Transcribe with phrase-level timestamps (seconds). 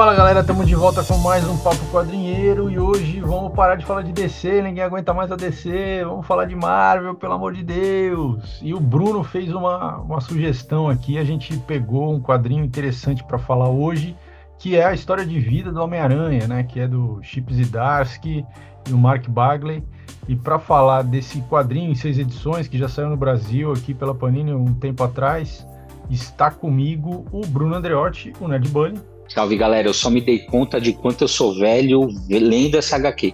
[0.00, 3.84] Fala galera, estamos de volta com mais um Papo Quadrinheiro e hoje vamos parar de
[3.84, 7.62] falar de DC, ninguém aguenta mais a DC, vamos falar de Marvel, pelo amor de
[7.62, 8.58] Deus.
[8.62, 13.38] E o Bruno fez uma, uma sugestão aqui, a gente pegou um quadrinho interessante para
[13.38, 14.16] falar hoje,
[14.58, 16.62] que é a história de vida do Homem-Aranha, né?
[16.62, 18.42] Que é do Chip Zdarsky
[18.88, 19.84] e o Mark Bagley.
[20.26, 24.14] E para falar desse quadrinho em seis edições que já saiu no Brasil aqui pela
[24.14, 25.66] Panini um tempo atrás,
[26.08, 28.98] está comigo o Bruno Andreotti, o Ned Bunny.
[29.32, 33.32] Salve galera, eu só me dei conta de quanto eu sou velho lendo essa HQ.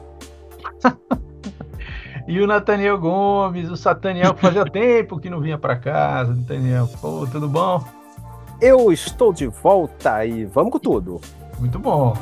[2.28, 6.34] e o Nathaniel Gomes, o Sataniel, que fazia tempo que não vinha para casa.
[6.34, 7.82] Nathaniel, pô, tudo bom?
[8.60, 11.18] Eu estou de volta e vamos com tudo.
[11.58, 12.14] Muito bom.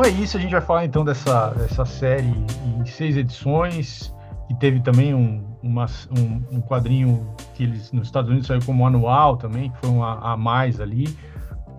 [0.00, 2.32] Então é isso, a gente vai falar então dessa, dessa série
[2.64, 4.10] em seis edições,
[4.48, 5.84] que teve também um, uma,
[6.18, 10.02] um, um, quadrinho que eles nos Estados Unidos saiu como anual também, que foi um
[10.02, 11.14] a, a mais ali,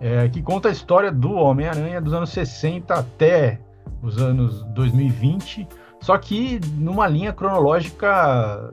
[0.00, 3.58] é, que conta a história do Homem-Aranha dos anos 60 até
[4.00, 5.66] os anos 2020,
[6.00, 8.72] só que numa linha cronológica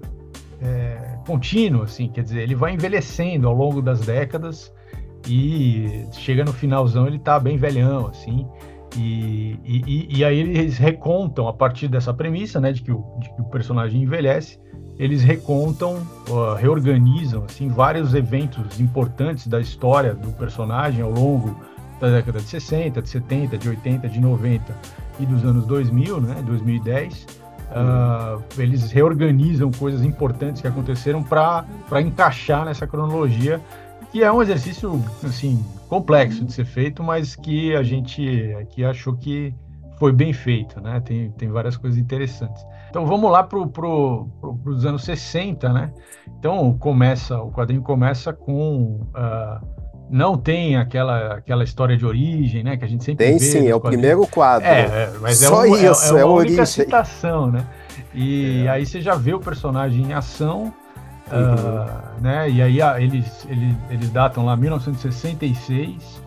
[0.61, 4.71] é, contínua, assim, quer dizer, ele vai envelhecendo ao longo das décadas
[5.27, 8.47] e chega no finalzão ele tá bem velhão, assim,
[8.97, 13.29] e, e, e, aí eles recontam, a partir dessa premissa, né, de que o, de
[13.33, 14.59] que o personagem envelhece,
[14.97, 21.55] eles recontam, uh, reorganizam, assim, vários eventos importantes da história do personagem ao longo
[22.01, 24.75] da década de 60, de 70, de 80, de 90
[25.19, 27.27] e dos anos 2000, né, 2010.
[27.69, 31.65] Uh, eles reorganizam coisas importantes que aconteceram para
[32.01, 33.61] encaixar nessa cronologia
[34.11, 39.17] que é um exercício assim complexo de ser feito, mas que a gente aqui achou
[39.17, 39.53] que
[39.97, 41.01] foi bem feito, né?
[41.03, 42.63] Tem, tem várias coisas interessantes.
[42.89, 45.91] Então vamos lá para pro, pro, os anos 60, né?
[46.39, 49.67] Então começa, o quadrinho começa com uh,
[50.09, 52.77] não tem aquela aquela história de origem, né?
[52.77, 54.67] Que a gente sempre tem sim, é o primeiro quadro.
[54.67, 56.65] É, é mas é Só é, isso, é, é uma é única origem.
[56.65, 57.65] citação, né?
[58.13, 58.69] E é.
[58.69, 60.73] aí você já vê o personagem em ação
[61.31, 62.17] Uhum.
[62.17, 62.49] Uh, né?
[62.49, 66.21] E aí eles, eles, eles datam lá 1966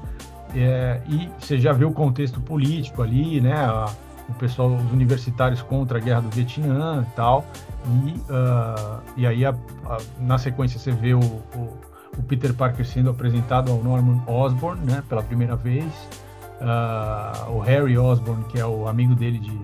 [0.54, 3.54] é, e você já vê o contexto político ali, né?
[3.54, 3.90] A,
[4.28, 7.44] o pessoal, os universitários contra a guerra do Vietnã e tal.
[7.84, 11.78] E, uh, e aí a, a, na sequência você vê o, o,
[12.16, 15.02] o, Peter Parker sendo apresentado ao Norman Osborn, né?
[15.08, 15.92] Pela primeira vez.
[16.60, 19.58] Uh, o Harry Osborn, que é o amigo dele de,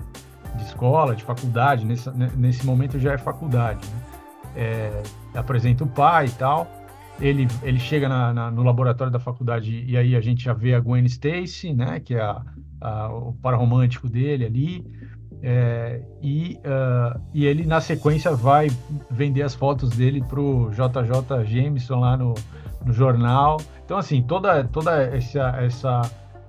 [0.56, 4.07] de escola, de faculdade, nesse, nesse momento já é faculdade, né?
[4.60, 5.02] É,
[5.34, 6.66] apresenta o pai e tal.
[7.20, 10.74] Ele, ele chega na, na, no laboratório da faculdade e aí a gente já vê
[10.74, 12.42] a Gwen Stacy, né, que é a,
[12.80, 14.84] a, o romântico dele ali.
[15.40, 18.68] É, e, uh, e ele, na sequência, vai
[19.10, 22.34] vender as fotos dele pro JJ Jameson lá no,
[22.84, 23.60] no jornal.
[23.84, 26.02] Então, assim, toda, toda essa, essa,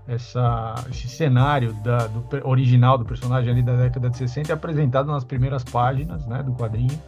[0.07, 5.07] essa, esse cenário da, do original do personagem ali da década de 60 é apresentado
[5.07, 6.99] nas primeiras páginas né, do quadrinho.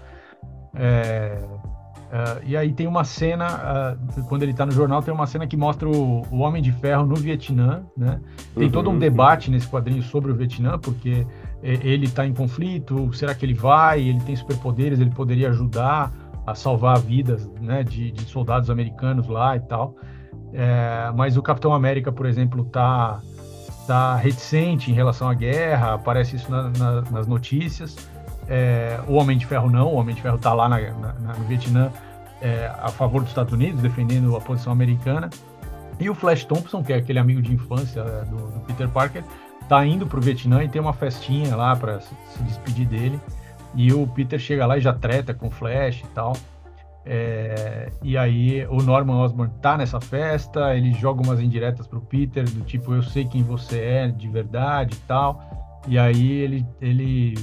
[0.76, 1.38] É,
[2.12, 5.48] Uh, e aí tem uma cena, uh, quando ele está no jornal, tem uma cena
[5.48, 8.20] que mostra o, o, Homem de Ferro no Vietnã, né?
[8.54, 9.00] Tem uhum, todo um uhum.
[9.00, 11.26] debate nesse quadrinho sobre o Vietnã, porque
[11.64, 14.02] ele está em conflito, será que ele vai?
[14.02, 16.12] Ele tem superpoderes, ele poderia ajudar
[16.46, 19.96] a salvar vidas né, de, de soldados americanos lá e tal.
[20.54, 23.22] É, mas o Capitão América, por exemplo, está
[23.88, 27.96] tá reticente em relação à guerra, aparece isso na, na, nas notícias.
[28.54, 31.46] É, o Homem de Ferro não, o Homem de Ferro está lá na, na, no
[31.46, 31.90] Vietnã
[32.42, 35.30] é, a favor dos Estados Unidos, defendendo a posição americana.
[35.98, 39.24] E o Flash Thompson, que é aquele amigo de infância é, do, do Peter Parker,
[39.62, 43.18] está indo para o Vietnã e tem uma festinha lá para se, se, despedir dele.
[43.74, 46.34] E o Peter chega lá e já treta com o Flash e tal.
[47.06, 52.44] É, e aí o Norman Osborn tá nessa festa, ele joga umas indiretas pro Peter,
[52.44, 55.71] do tipo, eu sei quem você é de verdade e tal.
[55.88, 57.36] E aí ele, ele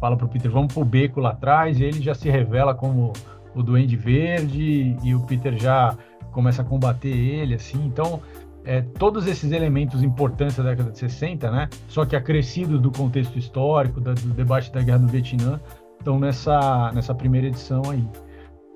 [0.00, 3.12] fala pro Peter, vamos pro beco lá atrás, e ele já se revela como
[3.54, 5.96] o Duende Verde, e o Peter já
[6.32, 8.20] começa a combater ele, assim, então
[8.64, 13.38] é, todos esses elementos importantes da década de 60, né, só que acrescidos do contexto
[13.38, 15.60] histórico, da, do debate da Guerra do Vietnã,
[15.98, 18.04] estão nessa, nessa primeira edição aí.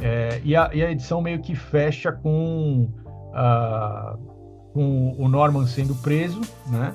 [0.00, 2.90] É, e, a, e, a, edição meio que fecha com,
[3.32, 4.18] uh,
[4.74, 6.94] com o Norman sendo preso, né,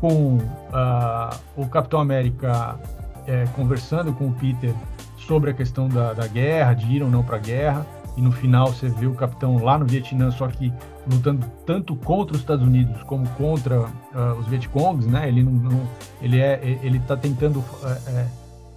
[0.00, 2.78] com uh, o Capitão América
[3.26, 4.74] é, conversando com o Peter
[5.18, 7.86] sobre a questão da, da, guerra, de ir ou não para a guerra,
[8.16, 10.72] e no final você vê o capitão lá no Vietnã, só que
[11.10, 15.28] lutando tanto contra os Estados Unidos como contra uh, os Vietcongs, né?
[15.28, 15.80] Ele não, não
[16.20, 17.62] ele é ele está tentando
[18.08, 18.26] é,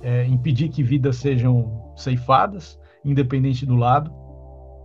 [0.04, 4.12] é, impedir que vidas sejam ceifadas, independente do lado,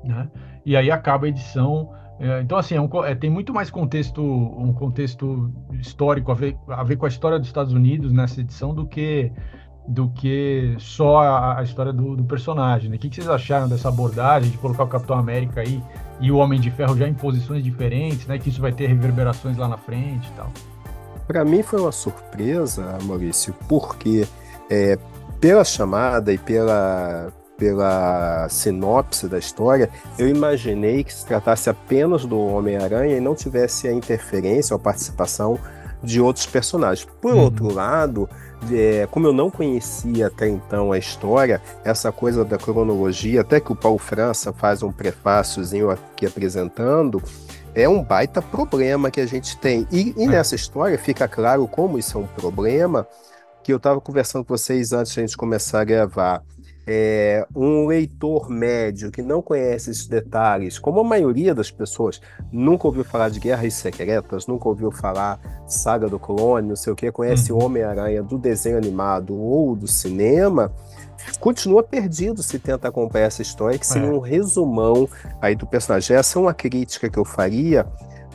[0.03, 0.29] né?
[0.65, 4.23] E aí acaba a edição é, então, assim, é um, é, tem muito mais contexto,
[4.23, 8.75] um contexto histórico a ver, a ver com a história dos Estados Unidos nessa edição
[8.75, 9.33] do que
[9.87, 12.91] do que só a, a história do, do personagem.
[12.91, 12.97] Né?
[12.97, 15.83] O que, que, vocês acharam dessa abordagem de colocar o Capitão América aí
[16.21, 18.39] e o Homem de Ferro já em posições diferentes, né?
[18.39, 20.53] Que isso vai ter reverberações lá na frente e tal.
[21.27, 24.29] Para mim foi uma surpresa, Maurício, porque
[24.71, 24.99] é,
[25.41, 32.39] pela chamada e pela pela sinopse da história, eu imaginei que se tratasse apenas do
[32.39, 35.59] Homem-Aranha e não tivesse a interferência ou participação
[36.03, 37.07] de outros personagens.
[37.21, 37.41] Por uhum.
[37.41, 38.31] outro lado,
[38.71, 43.73] é, como eu não conhecia até então a história, essa coisa da cronologia, até que
[43.73, 47.21] o Paulo França faz um prefáciozinho aqui apresentando,
[47.75, 49.85] é um baita problema que a gente tem.
[49.91, 50.27] E, e é.
[50.29, 53.05] nessa história fica claro como isso é um problema,
[53.65, 56.43] que eu estava conversando com vocês antes de a gente começar a gravar
[56.91, 62.19] é, um leitor médio que não conhece esses detalhes, como a maioria das pessoas
[62.51, 66.97] nunca ouviu falar de Guerras Secretas, nunca ouviu falar Saga do Clone, não sei o
[66.97, 67.63] que, conhece uhum.
[67.63, 70.73] Homem-Aranha do desenho animado ou do cinema,
[71.39, 74.13] continua perdido se tenta acompanhar essa história, que seria é.
[74.13, 75.07] um resumão
[75.43, 76.17] aí do personagem.
[76.17, 77.87] Essa é uma crítica que eu faria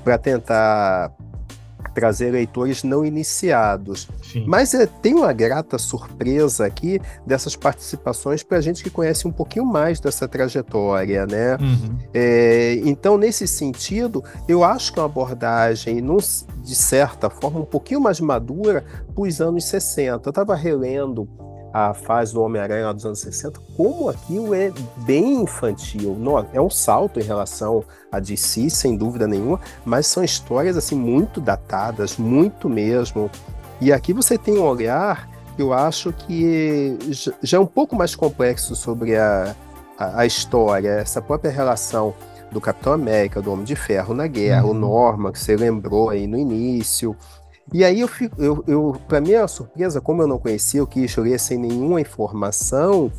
[0.04, 1.12] para tentar
[1.92, 4.08] trazer leitores não iniciados.
[4.24, 4.46] Sim.
[4.48, 9.66] Mas é, tem uma grata surpresa aqui dessas participações para gente que conhece um pouquinho
[9.66, 11.58] mais dessa trajetória, né?
[11.58, 11.98] Uhum.
[12.14, 17.66] É, então, nesse sentido, eu acho que é uma abordagem, num, de certa forma, um
[17.66, 18.84] pouquinho mais madura
[19.14, 20.28] para os anos 60.
[20.28, 21.28] Eu estava relendo
[21.74, 26.16] a fase do Homem-Aranha dos anos 60, como aquilo é bem infantil.
[26.20, 30.96] Não, é um salto em relação a DC, sem dúvida nenhuma, mas são histórias assim
[30.96, 33.30] muito datadas, muito mesmo.
[33.82, 36.96] E aqui você tem um olhar que eu acho que
[37.42, 39.56] já é um pouco mais complexo sobre a,
[39.98, 42.14] a, a história, essa própria relação
[42.52, 44.72] do Capitão América, do Homem de Ferro na guerra, uhum.
[44.72, 47.16] o Norma, que você lembrou aí no início,
[47.72, 51.16] e aí eu fico, eu, eu para minha surpresa, como eu não conhecia, eu quis
[51.16, 53.12] ler sem nenhuma informação,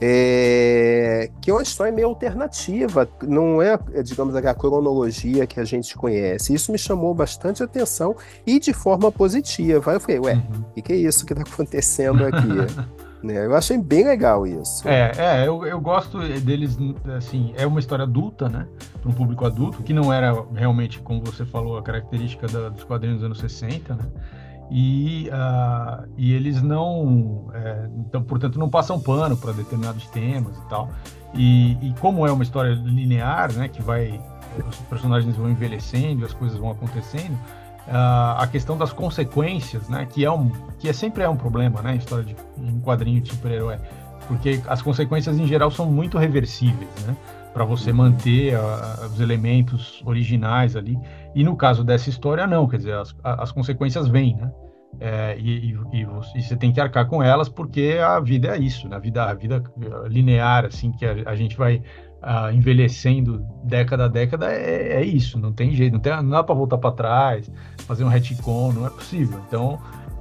[0.00, 5.96] é, que é uma história meio alternativa, não é, digamos, a cronologia que a gente
[5.96, 6.52] conhece.
[6.52, 9.92] Isso me chamou bastante atenção e de forma positiva.
[9.92, 10.64] Eu falei, ué, o uhum.
[10.74, 12.48] que, que é isso que está acontecendo aqui?
[13.22, 13.46] Né?
[13.46, 14.86] Eu achei bem legal isso.
[14.88, 16.76] É, é eu, eu gosto deles,
[17.16, 18.66] assim, é uma história adulta, né?
[19.00, 22.82] Para um público adulto, que não era realmente, como você falou, a característica da, dos
[22.84, 24.04] quadrinhos dos anos 60, né?
[24.74, 30.68] E, uh, e eles não, é, então, portanto, não passam pano para determinados temas e
[30.68, 30.88] tal.
[31.34, 33.68] E, e como é uma história linear, né?
[33.68, 34.18] Que vai,
[34.66, 37.38] os personagens vão envelhecendo, as coisas vão acontecendo,
[37.88, 40.06] uh, a questão das consequências, né?
[40.06, 41.96] Que é um, que é sempre é um problema, né?
[41.96, 43.78] História de um quadrinho de super-herói,
[44.28, 47.16] porque as consequências em geral são muito reversíveis, né?
[47.52, 50.98] Para você manter uh, os elementos originais ali.
[51.34, 54.50] E no caso dessa história, não, quer dizer, as, as consequências vêm, né?
[55.00, 58.86] É, e, e, e, você tem que arcar com elas porque a vida é isso,
[58.88, 58.96] né?
[58.96, 59.62] a vida, a vida
[60.06, 61.82] linear, assim, que a, a gente vai
[62.52, 66.54] envelhecendo década a década é, é, isso, não tem jeito, não, tem, não dá para
[66.54, 69.40] voltar para trás, fazer um retcon, não é possível.
[69.48, 69.80] Então,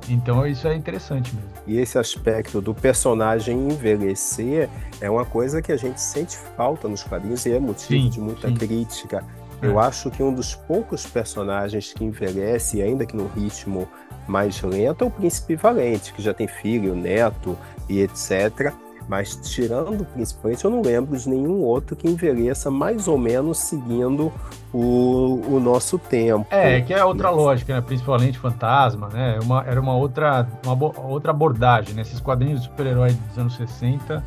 [0.10, 1.52] então isso é interessante mesmo.
[1.68, 4.68] E esse aspecto do personagem envelhecer
[5.00, 8.20] é uma coisa que a gente sente falta nos quadrinhos e é motivo sim, de
[8.20, 8.56] muita sim.
[8.56, 9.24] crítica.
[9.62, 9.68] É.
[9.68, 13.88] Eu acho que um dos poucos personagens que envelhece, ainda que num ritmo
[14.28, 17.56] mais lento, é o Príncipe Valente, que já tem filho, neto
[17.88, 18.74] e etc.
[19.08, 24.32] Mas tirando principalmente, eu não lembro de nenhum outro que envelheça mais ou menos seguindo
[24.74, 26.48] o, o nosso tempo.
[26.50, 27.82] É, que é outra lógica, né?
[27.82, 29.38] Principalmente fantasma, né?
[29.38, 32.02] É uma, era uma outra, uma outra abordagem, né?
[32.02, 34.24] Esses quadrinhos de super-herói dos anos 60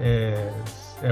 [0.00, 0.50] é,
[1.02, 1.10] é,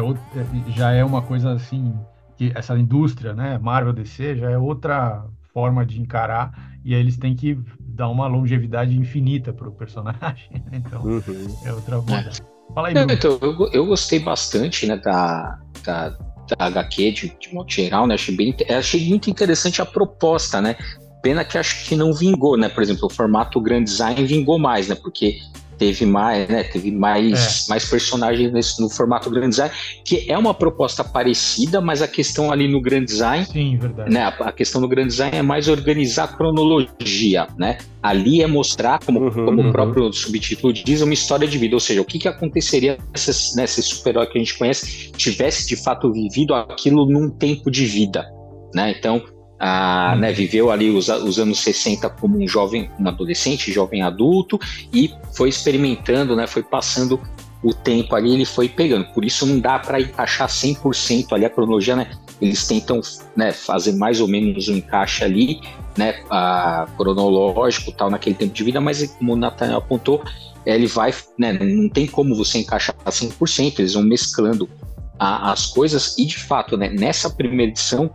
[0.68, 1.94] já é uma coisa assim,
[2.36, 3.58] que essa indústria, né?
[3.58, 8.26] Marvel DC já é outra forma de encarar e aí eles têm que dar uma
[8.26, 10.50] longevidade infinita para o personagem.
[10.52, 10.82] Né?
[10.84, 11.56] Então, uhum.
[11.64, 12.42] é outra abordagem.
[12.74, 17.70] Fala aí, então, eu, eu gostei bastante né, da, da, da HQ de, de modo
[17.70, 18.14] geral, né?
[18.14, 20.76] Achei, bem, achei muito interessante a proposta, né?
[21.22, 22.68] Pena que acho que não vingou, né?
[22.68, 24.94] Por exemplo, o formato Grand Design vingou mais, né?
[24.94, 25.38] Porque
[25.82, 27.70] teve mais, né, teve mais, é.
[27.70, 29.74] mais personagens nesse, no formato Grand Design,
[30.04, 34.08] que é uma proposta parecida, mas a questão ali no Grand Design, Sim, verdade.
[34.08, 37.78] né, a, a questão do Grand Design é mais organizar a cronologia, né?
[38.00, 39.68] Ali é mostrar, como, uhum, como uhum.
[39.70, 43.56] o próprio subtítulo diz, uma história de vida, ou seja, o que, que aconteceria se
[43.56, 47.84] né, esse super-herói que a gente conhece tivesse de fato vivido aquilo num tempo de
[47.86, 48.24] vida,
[48.72, 48.94] né?
[48.96, 49.20] Então,
[49.64, 54.58] ah, né, viveu ali os, os, anos 60 como um jovem, um adolescente, jovem adulto,
[54.92, 57.20] e foi experimentando, né, foi passando
[57.62, 59.04] o tempo ali, ele foi pegando.
[59.12, 62.10] Por isso não dá para encaixar 100% ali a cronologia, né?
[62.40, 63.00] Eles tentam
[63.36, 65.60] né, fazer mais ou menos um encaixe ali,
[65.96, 70.24] né, a, cronológico tal naquele tempo de vida, mas como o Nathaniel apontou,
[70.66, 74.68] ele vai, né, não tem como você encaixar 100%, eles vão mesclando
[75.16, 78.12] a, as coisas e de fato, né, nessa primeira edição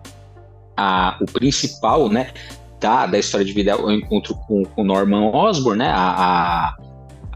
[0.77, 2.31] a, o principal, né,
[2.79, 6.75] da, da história de vida é o encontro com, o Norman Osborn, né, a,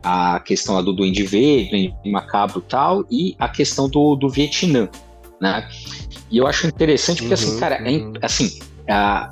[0.04, 4.16] a, a questão lá do Duende Verde, do Macabro e tal, e a questão do,
[4.16, 4.88] do Vietnã,
[5.40, 5.68] né,
[6.30, 8.14] e eu acho interessante porque, assim, uhum, assim, cara, é uhum.
[8.22, 9.30] é, assim, a,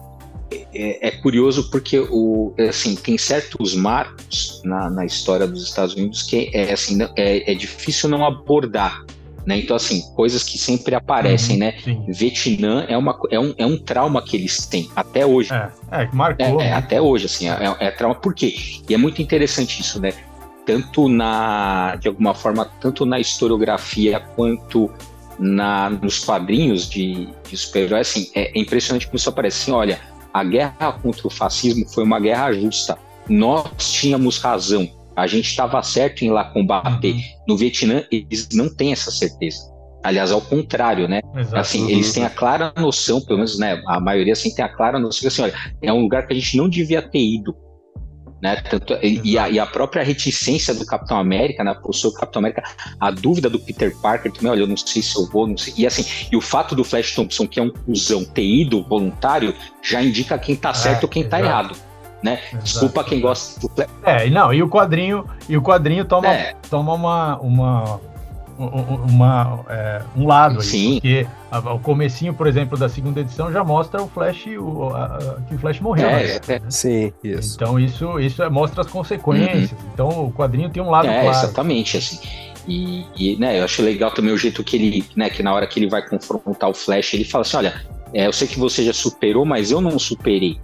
[0.74, 6.24] é, é, curioso porque o, assim, tem certos marcos na, na história dos Estados Unidos
[6.24, 9.06] que é, assim, é, é difícil não abordar,
[9.50, 9.58] né?
[9.58, 11.74] Então, assim, coisas que sempre aparecem, uhum, né?
[11.84, 12.06] Sim.
[12.08, 15.52] Vietnã é, uma, é, um, é um trauma que eles têm até hoje.
[15.52, 16.62] É, é marcou.
[16.62, 18.14] É, é, até hoje, assim, é, é, trauma.
[18.14, 18.54] Por quê?
[18.88, 20.14] E é muito interessante isso, né?
[20.68, 24.92] Tanto na, de alguma forma, tanto na historiografia quanto
[25.40, 29.64] na, nos quadrinhos de, de super-heróis, assim, é, é, impressionante como isso aparece.
[29.64, 30.00] Assim, olha,
[30.32, 33.00] a guerra contra o fascismo foi uma guerra justa.
[33.28, 37.14] Nós tínhamos razão a gente estava certo em ir lá combater.
[37.14, 37.22] Uhum.
[37.48, 39.70] No Vietnã, eles não têm essa certeza.
[40.02, 41.20] Aliás, ao contrário, né?
[41.36, 41.58] Exato.
[41.58, 43.82] Assim, eles têm a clara noção, pelo menos, né?
[43.86, 46.36] A maioria assim tem a clara noção que assim, olha, é um lugar que a
[46.36, 47.54] gente não devia ter ido.
[48.42, 48.56] Né?
[48.70, 51.74] Tanto, e, a, e, a, própria reticência do Capitão América, né?
[51.74, 52.64] Postou o Capitão América,
[52.98, 55.74] a dúvida do Peter Parker também, olha, eu não sei se eu vou, não sei.
[55.76, 59.54] E assim, e o fato do Flash Thompson, que é um cuzão, ter ido voluntário,
[59.84, 61.52] já indica quem tá certo é, ou quem tá exato.
[61.52, 61.89] tá errado
[62.24, 62.40] né?
[62.50, 62.64] Exato.
[62.64, 63.72] Desculpa quem gosta do
[64.04, 66.56] É, não, e o quadrinho, e o quadrinho toma, é.
[66.70, 68.00] toma uma, uma,
[68.58, 70.94] uma é, um lado aí, Sim.
[70.94, 75.06] porque a, o comecinho, por exemplo, da segunda edição já mostra o Flash, o, a,
[75.06, 76.10] a, que o Flash morreu.
[76.10, 76.40] É, né?
[76.48, 76.62] é.
[76.70, 77.56] Sim, isso.
[77.56, 79.72] Então isso, isso é, mostra as consequências.
[79.72, 79.78] Uhum.
[79.94, 81.38] Então o quadrinho tem um lado é, claro.
[81.38, 82.20] Exatamente, assim.
[82.68, 85.66] E, e, né, eu acho legal também o jeito que ele, né, que na hora
[85.66, 87.82] que ele vai confrontar o Flash, ele fala assim, olha,
[88.14, 90.60] é, eu sei que você já superou, mas eu não superei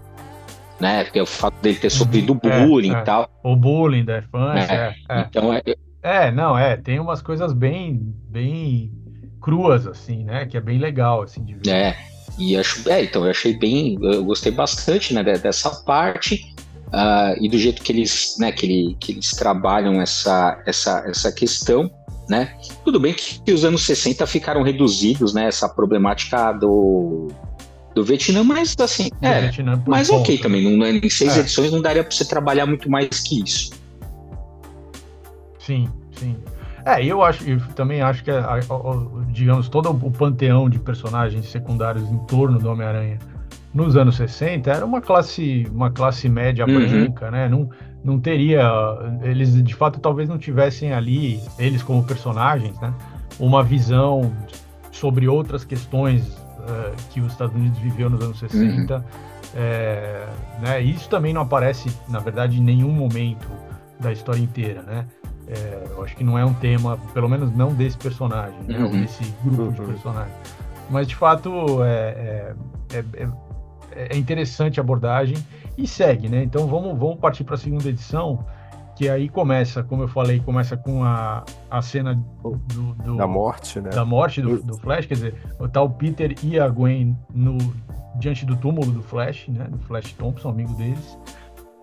[0.80, 1.04] né?
[1.04, 2.68] Porque o fato dele ter sofrido uhum.
[2.68, 3.30] bullying é, e tal.
[3.44, 4.74] O bullying da infância.
[4.74, 5.22] É, é.
[5.22, 5.62] Então é.
[6.02, 8.92] É, não, é, tem umas coisas bem, bem
[9.42, 10.46] cruas, assim, né?
[10.46, 11.70] Que é bem legal, assim, de ver.
[11.70, 11.98] É,
[12.38, 16.54] e acho, é, então eu achei bem, eu gostei bastante, né, dessa parte.
[16.88, 21.32] Uh, e do jeito que eles, né, que, ele, que eles trabalham essa, essa, essa
[21.32, 21.90] questão,
[22.30, 22.56] né?
[22.86, 25.48] Tudo bem que os anos 60 ficaram reduzidos, né?
[25.48, 27.28] Essa problemática do,
[27.96, 30.20] do Vietnã, mas assim, é, Vietnã mas ponto.
[30.20, 31.40] ok também, não, em seis é.
[31.40, 33.72] edições não daria para você trabalhar muito mais que isso.
[35.58, 36.36] Sim, sim.
[36.86, 38.30] É, eu acho, eu também acho que,
[39.32, 43.18] digamos, todo o panteão de personagens secundários em torno do Homem-Aranha
[43.74, 46.88] nos anos 60 era uma classe, uma classe média uhum.
[46.88, 47.50] branca, né?
[47.50, 47.70] Não,
[48.04, 48.70] não teria,
[49.24, 52.94] eles de fato talvez não tivessem ali, eles como personagens, né?
[53.40, 54.32] Uma visão
[54.92, 58.96] sobre outras questões uh, que os Estados Unidos viveu nos anos 60.
[58.96, 59.04] Uhum.
[59.56, 60.28] É,
[60.60, 63.48] né, isso também não aparece, na verdade, em nenhum momento
[64.00, 65.06] da história inteira, né?
[65.48, 69.02] É, eu acho que não é um tema, pelo menos não desse personagem, né, uhum.
[69.02, 69.88] desse grupo de uhum.
[69.88, 70.36] personagens.
[70.90, 72.54] Mas, de fato, é,
[72.92, 73.28] é, é,
[74.14, 75.38] é interessante a abordagem
[75.78, 76.44] e segue, né?
[76.44, 78.46] Então, vamos, vamos partir para a segunda edição,
[78.96, 82.56] que aí começa, como eu falei, começa com a, a cena do,
[83.04, 83.90] do da morte, né?
[83.90, 87.58] Da morte do, do, Flash, quer dizer, o tal Peter e a Gwen no,
[88.20, 89.68] diante do túmulo do Flash, né?
[89.70, 91.20] Do Flash Thompson, amigo deles.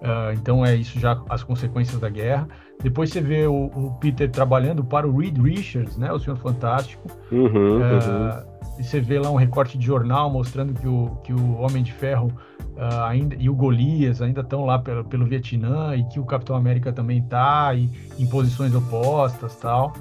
[0.00, 2.48] Uh, então é isso já as consequências da guerra.
[2.82, 6.10] Depois você vê o, o Peter trabalhando para o Reed Richards, né?
[6.12, 7.06] O Senhor Fantástico.
[7.30, 8.51] Uhum, uh, uhum.
[8.78, 11.92] E você vê lá um recorte de jornal mostrando que o, que o Homem de
[11.92, 12.32] Ferro
[12.76, 16.56] uh, ainda, e o Golias ainda estão lá pelo, pelo Vietnã e que o Capitão
[16.56, 19.92] América também está em posições opostas tal.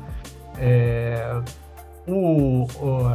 [0.58, 1.42] É,
[2.08, 3.08] o, o,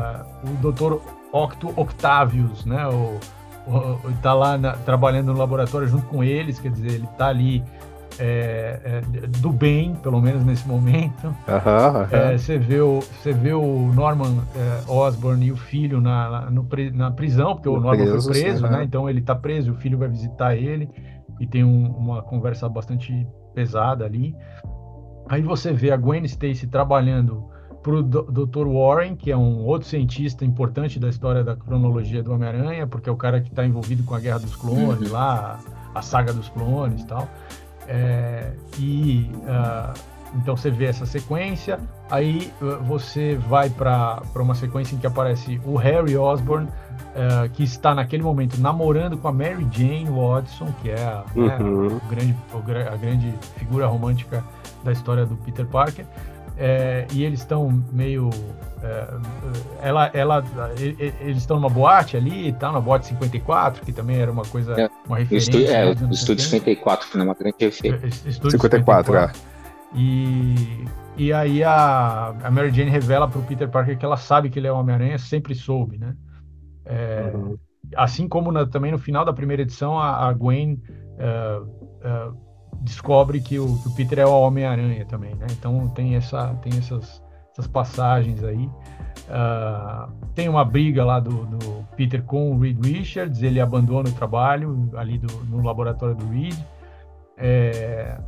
[0.45, 0.99] o Dr.
[1.33, 2.87] Octo Octavius, né?
[2.87, 3.19] O,
[3.67, 7.63] o, tá lá na, trabalhando no laboratório junto com eles, quer dizer, ele está ali
[8.19, 9.01] é, é,
[9.39, 11.35] do bem, pelo menos nesse momento.
[12.11, 16.67] É, você, vê o, você vê o Norman é, Osborn e o filho na, no,
[16.95, 18.85] na prisão, porque o Norman preso, foi preso, sim, né?
[18.85, 20.89] Então ele está preso, o filho vai visitar ele
[21.41, 24.35] e tem um, uma conversa bastante pesada ali.
[25.29, 27.49] Aí você vê a Gwen Stacy trabalhando
[27.83, 28.67] para o Dr.
[28.67, 33.13] Warren, que é um outro cientista importante da história da cronologia do Homem-Aranha, porque é
[33.13, 35.13] o cara que está envolvido com a Guerra dos Clones, uhum.
[35.13, 35.61] lá,
[35.95, 37.29] a saga dos clones e tal.
[37.89, 39.93] É, e uh,
[40.35, 41.79] então você vê essa sequência,
[42.11, 47.63] aí uh, você vai para uma sequência em que aparece o Harry Osborn, uh, que
[47.63, 51.89] está naquele momento namorando com a Mary Jane Watson, que é a, né, uhum.
[51.89, 52.37] né, grande,
[52.93, 54.45] a grande figura romântica
[54.85, 56.05] da história do Peter Parker
[56.59, 58.31] é, e eles estão meio.
[58.83, 59.09] É,
[59.83, 60.45] ela, ela,
[60.79, 64.89] eles estão numa boate ali, tá na boate 54, que também era uma coisa, é,
[65.07, 65.51] uma referência.
[65.51, 68.29] Estu, é, o Estúdio 54 foi uma grande referência.
[68.29, 69.17] Estúdio 54, 54.
[69.19, 69.57] É.
[69.95, 70.85] E,
[71.17, 74.59] e aí a, a Mary Jane revela para o Peter Parker que ela sabe que
[74.59, 76.15] ele é o Homem-Aranha, sempre soube, né?
[76.87, 77.59] É, uhum.
[77.95, 80.81] Assim como na, também no final da primeira edição, a, a Gwen
[81.19, 82.46] uh, uh,
[82.81, 85.47] descobre que o, que o Peter é o Homem-Aranha também, né?
[85.53, 88.69] Então tem, essa, tem essas, essas passagens aí.
[89.29, 94.13] Uh, tem uma briga lá do, do, Peter com o Reed Richards, ele abandona o
[94.13, 96.57] trabalho ali do, no laboratório do Reed.
[97.39, 98.19] É,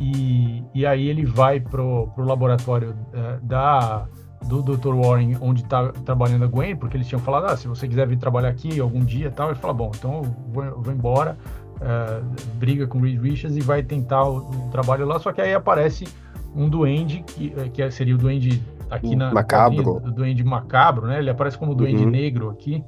[0.00, 4.06] e, e aí ele vai pro, pro laboratório uh, da
[4.44, 4.94] do Dr.
[4.94, 8.18] Warren, onde está trabalhando a Gwen, porque eles tinham falado, ah, se você quiser vir
[8.18, 10.22] trabalhar aqui algum dia tal, ele fala, bom, então eu
[10.52, 11.36] vou, eu vou embora,
[11.76, 15.54] uh, briga com Reed Richards e vai tentar o, o, trabalho lá, só que aí
[15.54, 16.06] aparece
[16.54, 19.32] um duende, que, eh, que seria o duende aqui na...
[19.32, 19.96] Macabro.
[19.96, 21.18] O duende macabro, né?
[21.18, 22.10] Ele aparece como duende uhum.
[22.10, 22.84] negro aqui,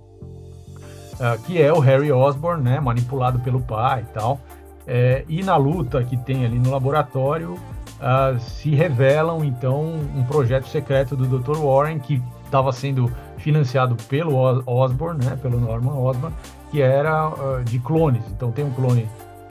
[1.14, 2.78] uh, que é o Harry Osborn, né?
[2.78, 4.40] Manipulado pelo pai e tal.
[4.87, 9.83] É, e na luta que tem ali no laboratório, uh, se revelam então
[10.14, 11.57] um projeto secreto do Dr.
[11.57, 16.35] Warren que estava sendo financiado pelo Osborn, né, pelo Norman Osborn,
[16.70, 18.23] que era uh, de clones.
[18.30, 19.08] Então tem um clone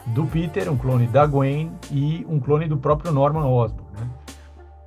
[0.07, 3.85] do Peter, um clone da Gwen e um clone do próprio Norman Osborn.
[3.97, 4.09] Né?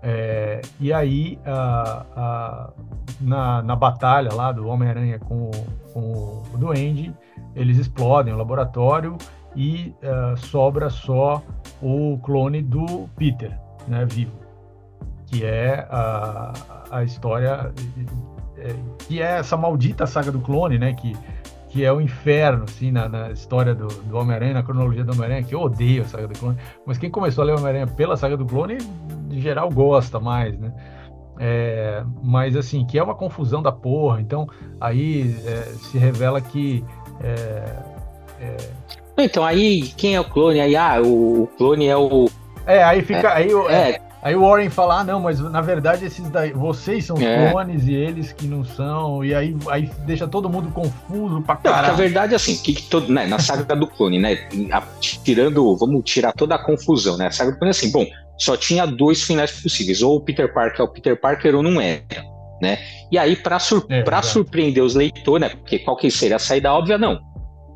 [0.01, 2.73] É, e aí, uh, uh,
[3.21, 5.51] na, na batalha lá do Homem-Aranha com,
[5.93, 7.13] com, o Duende,
[7.55, 9.19] eles explodem o laboratório
[9.57, 11.43] e uh, sobra só
[11.83, 13.59] o clone do Peter,
[13.89, 14.33] né, vivo,
[15.27, 16.53] que é a,
[16.91, 17.73] a história,
[18.57, 21.17] é, que é essa maldita saga do clone, né, que
[21.79, 25.45] que é o inferno, assim, na, na história do, do Homem-Aranha, na cronologia do Homem-Aranha,
[25.45, 28.37] que eu odeio a saga do clone, mas quem começou a ler Homem-Aranha pela saga
[28.37, 28.79] do clone,
[29.31, 30.73] em geral, gosta mais, né?
[31.39, 34.49] É, mas, assim, que é uma confusão da porra, então
[34.81, 36.85] aí é, se revela que.
[37.23, 37.77] É,
[38.41, 38.57] é
[39.17, 40.61] então, aí, quem é o clone?
[40.61, 42.29] Aí, ah, o, o clone é o.
[42.67, 43.35] É, aí fica.
[43.35, 47.07] aí, é, é Aí o Warren fala, ah, não, mas na verdade esses daí, vocês
[47.07, 47.51] são é.
[47.51, 51.87] clones e eles que não são, e aí, aí deixa todo mundo confuso pra caralho.
[51.87, 54.37] Não, a verdade é assim, que, que todo, né, na saga do clone, né,
[55.01, 58.05] tirando, vamos tirar toda a confusão, né, a saga do clone é assim, bom,
[58.37, 61.81] só tinha dois finais possíveis, ou o Peter Parker é o Peter Parker ou não
[61.81, 62.03] é,
[62.61, 62.79] né,
[63.11, 66.39] e aí pra, sur é, pra surpreender os leitores, né, porque qual que seria a
[66.39, 67.19] saída óbvia, não,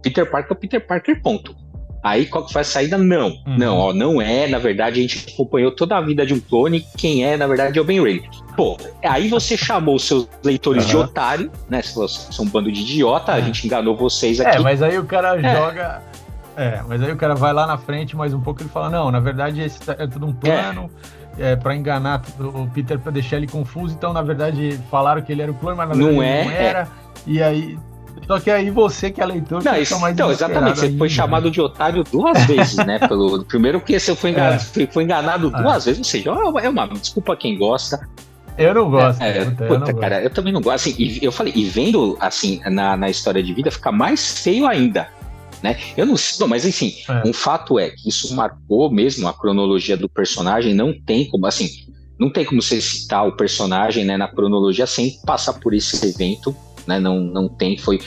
[0.03, 1.62] Peter Parker é o Peter Parker, ponto.
[2.03, 2.99] Aí qual que foi a saída?
[2.99, 3.29] Não.
[3.29, 3.57] Uhum.
[3.57, 4.49] Não, ó, não é.
[4.49, 6.85] Na verdade, a gente acompanhou toda a vida de um clone.
[6.97, 8.25] Quem é, na verdade, é o Ben Ray.
[8.57, 10.91] Pô, aí você chamou os seus leitores uhum.
[10.91, 11.81] de otário, né?
[11.81, 13.43] Se vocês são um bando de idiota, a é.
[13.43, 14.57] gente enganou vocês é, aqui.
[14.57, 15.57] É, mas aí o cara é.
[15.57, 16.03] joga.
[16.57, 19.11] É, mas aí o cara vai lá na frente mais um pouco e fala: não,
[19.11, 20.91] na verdade, esse tá, é tudo um plano.
[21.39, 21.53] É.
[21.53, 25.41] é para enganar o Peter para deixar ele confuso, então na verdade falaram que ele
[25.41, 26.89] era o clone, mas na verdade não, é, não era.
[27.27, 27.79] E aí
[28.33, 31.61] só que aí você que é leitor não, isso, Então, exatamente, você foi chamado de
[31.61, 32.99] otário duas vezes, né?
[32.99, 34.87] Pelo, primeiro porque você foi enganado, é.
[34.87, 35.91] foi enganado duas é.
[35.91, 36.31] vezes, ou seja,
[36.63, 38.09] é uma desculpa quem gosta.
[38.57, 39.23] Eu não gosto.
[39.23, 40.25] É, é, puta, eu não cara, gosto.
[40.25, 40.89] eu também não gosto.
[40.89, 44.67] Assim, e eu falei, e vendo assim na, na história de vida, fica mais feio
[44.67, 45.09] ainda.
[45.63, 45.77] Né?
[45.95, 47.29] Eu não sei, mas enfim, é.
[47.29, 51.69] um fato é que isso marcou mesmo a cronologia do personagem, não tem como, assim,
[52.19, 56.57] não tem como você citar o personagem né, na cronologia sem passar por esse evento
[56.87, 56.99] né?
[56.99, 58.01] Não, não tem, foi,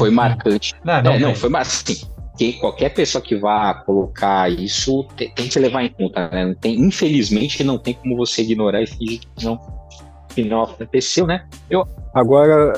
[0.00, 0.74] foi marcante.
[0.82, 2.08] Não, não, é, não foi assim.
[2.38, 6.46] Que qualquer pessoa que vá colocar isso tem, tem que levar em conta, né?
[6.46, 9.60] Não tem, infelizmente, não tem como você ignorar e fingir que não,
[10.28, 11.46] que não aconteceu, né?
[11.68, 11.86] Eu...
[12.14, 12.72] Agora,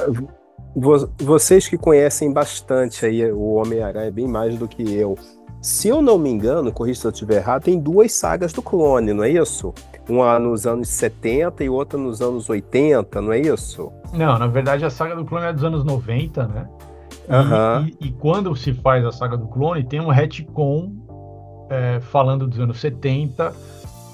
[0.74, 5.16] vocês que conhecem bastante aí o Homem-Aranha, bem mais do que eu.
[5.60, 9.12] Se eu não me engano, corrija se eu estiver errado, tem duas sagas do clone,
[9.12, 9.72] não é isso?
[10.08, 13.92] Uma nos anos 70 e outra nos anos 80, não é isso?
[14.12, 16.68] Não, na verdade a saga do clone é dos anos 90, né?
[17.28, 17.86] Uhum.
[17.86, 20.92] E, e, e, quando se faz a saga do clone, tem um retcon
[21.70, 23.52] é, falando dos anos 70,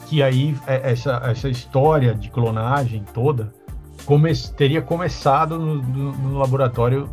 [0.08, 3.52] que aí é, essa, essa história de clonagem toda
[4.04, 7.08] come, teria começado no, no, no, laboratório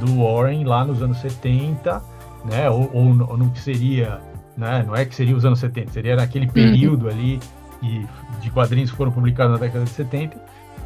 [0.00, 2.02] do Warren lá nos anos 70,
[2.44, 2.70] né?
[2.70, 4.20] Ou, ou, ou no que seria,
[4.56, 4.82] né?
[4.86, 6.52] Não é que seria os anos 70, seria naquele uhum.
[6.52, 7.10] período uhum.
[7.10, 7.40] ali
[7.80, 8.06] que,
[8.40, 10.40] de quadrinhos que foram publicados na década de 70.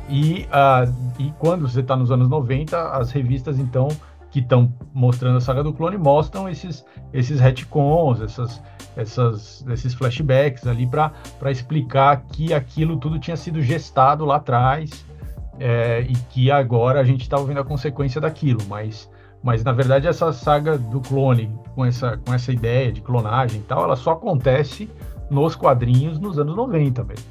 [0.08, 3.88] E, uh, e quando você está nos anos 90, as revistas, então,
[4.32, 8.62] que estão mostrando a saga do clone, mostram esses, esses retcons, essas,
[8.96, 11.12] essas, esses flashbacks ali para
[11.50, 15.04] explicar que aquilo tudo tinha sido gestado lá atrás
[15.60, 18.60] é, e que agora a gente está vendo a consequência daquilo.
[18.68, 19.08] Mas,
[19.42, 23.64] mas, na verdade, essa saga do clone, com essa, com essa ideia de clonagem e
[23.64, 24.88] tal, ela só acontece
[25.30, 27.26] nos quadrinhos nos anos 90 mesmo.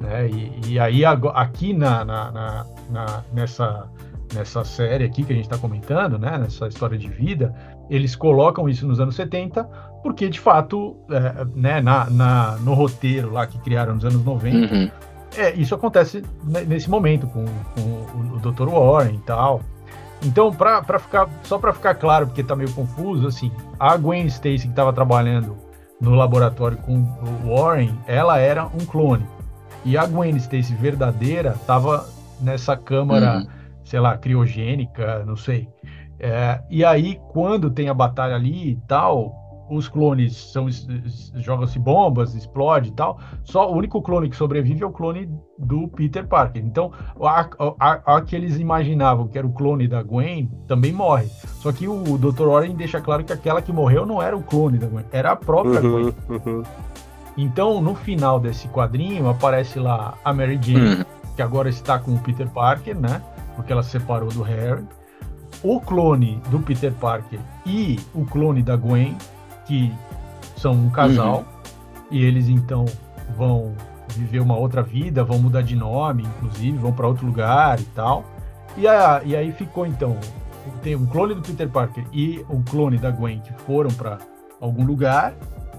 [0.00, 0.28] Né?
[0.28, 3.86] E, e aí, aqui na, na, na, na, nessa,
[4.34, 6.38] nessa série aqui que a gente está comentando, né?
[6.38, 7.54] nessa história de vida,
[7.88, 9.64] eles colocam isso nos anos 70,
[10.02, 14.74] porque de fato, é, né, na, na, no roteiro lá que criaram nos anos 90,
[14.74, 14.90] uhum.
[15.36, 16.22] é, isso acontece
[16.66, 18.68] nesse momento com, com o, o Dr.
[18.68, 19.60] Warren e tal.
[20.22, 24.62] Então, para ficar, só para ficar claro, porque está meio confuso, assim, a Gwen Stacy
[24.62, 25.56] que estava trabalhando
[26.00, 29.26] no laboratório com o Warren, ela era um clone.
[29.84, 32.08] E a Gwen Stacy verdadeira estava
[32.40, 33.46] nessa câmara, uhum.
[33.86, 35.68] Sei lá, criogênica, não sei.
[36.18, 39.32] É, e aí, quando tem a batalha ali e tal,
[39.70, 40.66] os clones são
[41.34, 43.18] jogam-se bombas, explode e tal.
[43.44, 46.64] Só o único clone que sobrevive é o clone do Peter Parker.
[46.64, 51.26] Então, a, a, a, que eles imaginavam que era o clone da Gwen também morre.
[51.60, 52.46] Só que o Dr.
[52.48, 55.36] Warren deixa claro que aquela que morreu não era o clone da Gwen, era a
[55.36, 56.14] própria uhum, Gwen.
[56.28, 56.62] Uhum.
[57.36, 61.04] Então, no final desse quadrinho aparece lá a Mary Jane, uhum.
[61.36, 63.20] que agora está com o Peter Parker, né?
[63.56, 64.84] Porque ela se separou do Harry.
[65.62, 69.16] O clone do Peter Parker e o clone da Gwen
[69.66, 69.92] que
[70.56, 71.44] são um casal uhum.
[72.10, 72.84] e eles então
[73.36, 73.74] vão
[74.16, 78.24] viver uma outra vida, vão mudar de nome, inclusive, vão para outro lugar e tal.
[78.76, 80.16] E, a, e aí ficou então
[80.82, 84.18] tem um clone do Peter Parker e um clone da Gwen que foram para
[84.60, 85.32] algum lugar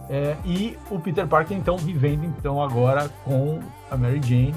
[0.09, 3.59] é, e o Peter Parker então vivendo então agora com
[3.91, 4.55] a Mary Jane,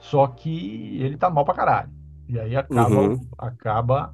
[0.00, 1.97] só que ele tá mal pra caralho.
[2.28, 3.20] E aí acaba uhum.
[3.38, 4.12] acaba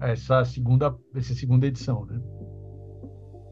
[0.00, 2.20] essa segunda essa segunda edição, né?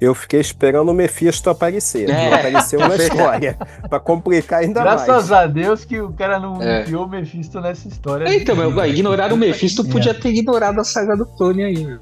[0.01, 2.11] Eu fiquei esperando o Mephisto aparecer.
[2.11, 2.29] É.
[2.29, 3.57] Não apareceu na história.
[3.89, 5.29] pra complicar ainda Graças mais.
[5.29, 6.83] Graças a Deus que o cara não é.
[6.83, 8.29] enfiou o Mephisto nessa história.
[8.29, 11.99] É, então, meu, ignorar o Mephisto podia ter ignorado a saga do clone aí.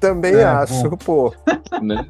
[0.00, 0.96] Também é, acho, bom.
[0.96, 1.34] pô.
[1.80, 2.04] Né?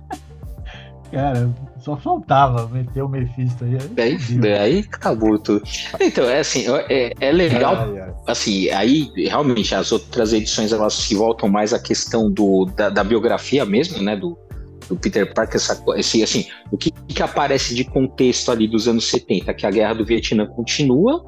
[1.12, 3.77] Cara, só faltava meter o Mephisto aí.
[3.90, 4.16] Daí,
[4.59, 5.62] aí acabou tudo.
[6.01, 7.87] Então, é assim, é, é legal.
[8.27, 13.05] Assim, aí realmente as outras edições elas se voltam mais à questão do, da, da
[13.05, 14.16] biografia mesmo, né?
[14.16, 14.38] Do,
[14.88, 19.05] do Peter Parker, essa, esse, assim, o que, que aparece de contexto ali dos anos
[19.11, 21.22] 70, que a guerra do Vietnã continua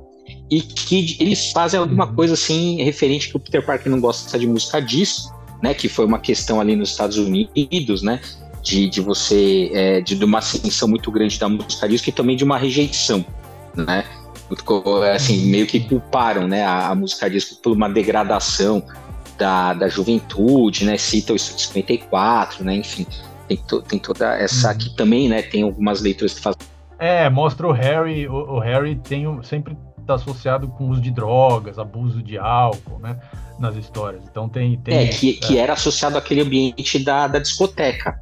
[0.50, 2.14] e que eles fazem alguma uhum.
[2.14, 6.06] coisa assim referente que o Peter Parker não gosta de música disco, né, que foi
[6.06, 8.20] uma questão ali nos Estados Unidos, né,
[8.64, 12.34] de, de você, é, de, de uma ascensão muito grande da música disco e também
[12.34, 13.24] de uma rejeição,
[13.76, 14.04] né,
[15.14, 18.82] assim, meio que culparam, né, a, a música disco por uma degradação
[19.38, 23.06] da, da juventude, né, cita o 54, né, enfim,
[23.46, 24.94] tem, to, tem toda essa aqui uhum.
[24.94, 25.42] também, né?
[25.42, 26.60] Tem algumas leituras que fazem.
[26.98, 31.10] É, mostra o Harry, o, o Harry tem um, sempre está associado com uso de
[31.10, 33.18] drogas, abuso de álcool, né?
[33.58, 34.22] Nas histórias.
[34.30, 34.76] Então tem.
[34.78, 35.46] tem é, que, é.
[35.46, 38.20] que era associado àquele ambiente da, da discoteca,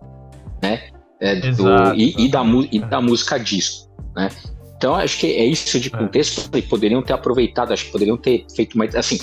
[0.63, 0.81] né?
[1.21, 4.29] É, do, exato, e, e, da, e da música disco, né?
[4.77, 5.91] Então acho que é isso de é.
[5.97, 6.51] contexto.
[6.57, 6.63] É.
[6.63, 8.95] Poderiam ter aproveitado, acho que poderiam ter feito mais.
[8.97, 9.19] Assim,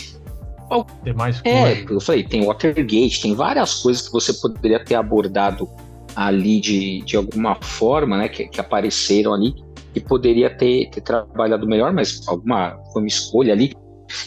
[1.03, 1.93] ter mais é, coisa.
[1.93, 5.67] Eu falei, tem Watergate, tem várias coisas que você poderia ter abordado
[6.15, 9.53] ali de, de alguma forma, né, que, que apareceram ali,
[9.95, 13.73] e poderia ter, ter trabalhado melhor, mas alguma foi uma escolha ali.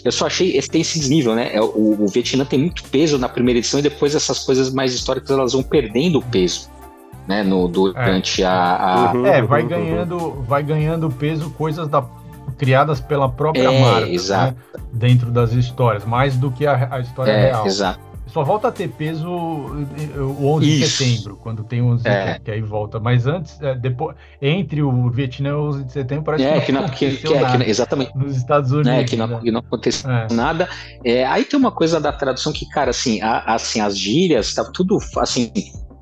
[0.04, 1.50] Eu só achei tem esse desnível, né?
[1.54, 4.94] É, o, o Vietnã tem muito peso na primeira edição e depois essas coisas mais
[4.94, 6.68] históricas elas vão perdendo peso,
[7.26, 7.42] né?
[7.42, 8.46] No, durante é.
[8.46, 9.12] a, a...
[9.12, 10.42] Uhum, é, vai uhum, ganhando, uhum.
[10.42, 12.04] vai ganhando peso coisas da
[12.58, 14.54] criadas pela própria é, Marvel, né?
[14.92, 17.66] dentro das histórias, mais do que a, a história é, real.
[17.66, 18.12] Exato.
[18.32, 20.78] Só volta a ter peso o 11 Isso.
[20.78, 22.12] de setembro, quando tem 11 de é.
[22.12, 22.98] setembro, que aí volta.
[22.98, 26.72] Mas antes, é, depois, entre o Vietnã e o 11 de setembro, parece é, que
[26.72, 28.16] não, que, que, é, que, exatamente.
[28.16, 28.90] Nos Estados Unidos.
[28.90, 29.40] É, que não, né?
[29.42, 30.28] que não aconteceu é.
[30.30, 30.66] nada.
[31.04, 34.64] É, aí tem uma coisa da tradução que, cara, assim, a, assim as gírias, tá
[34.64, 35.52] tudo assim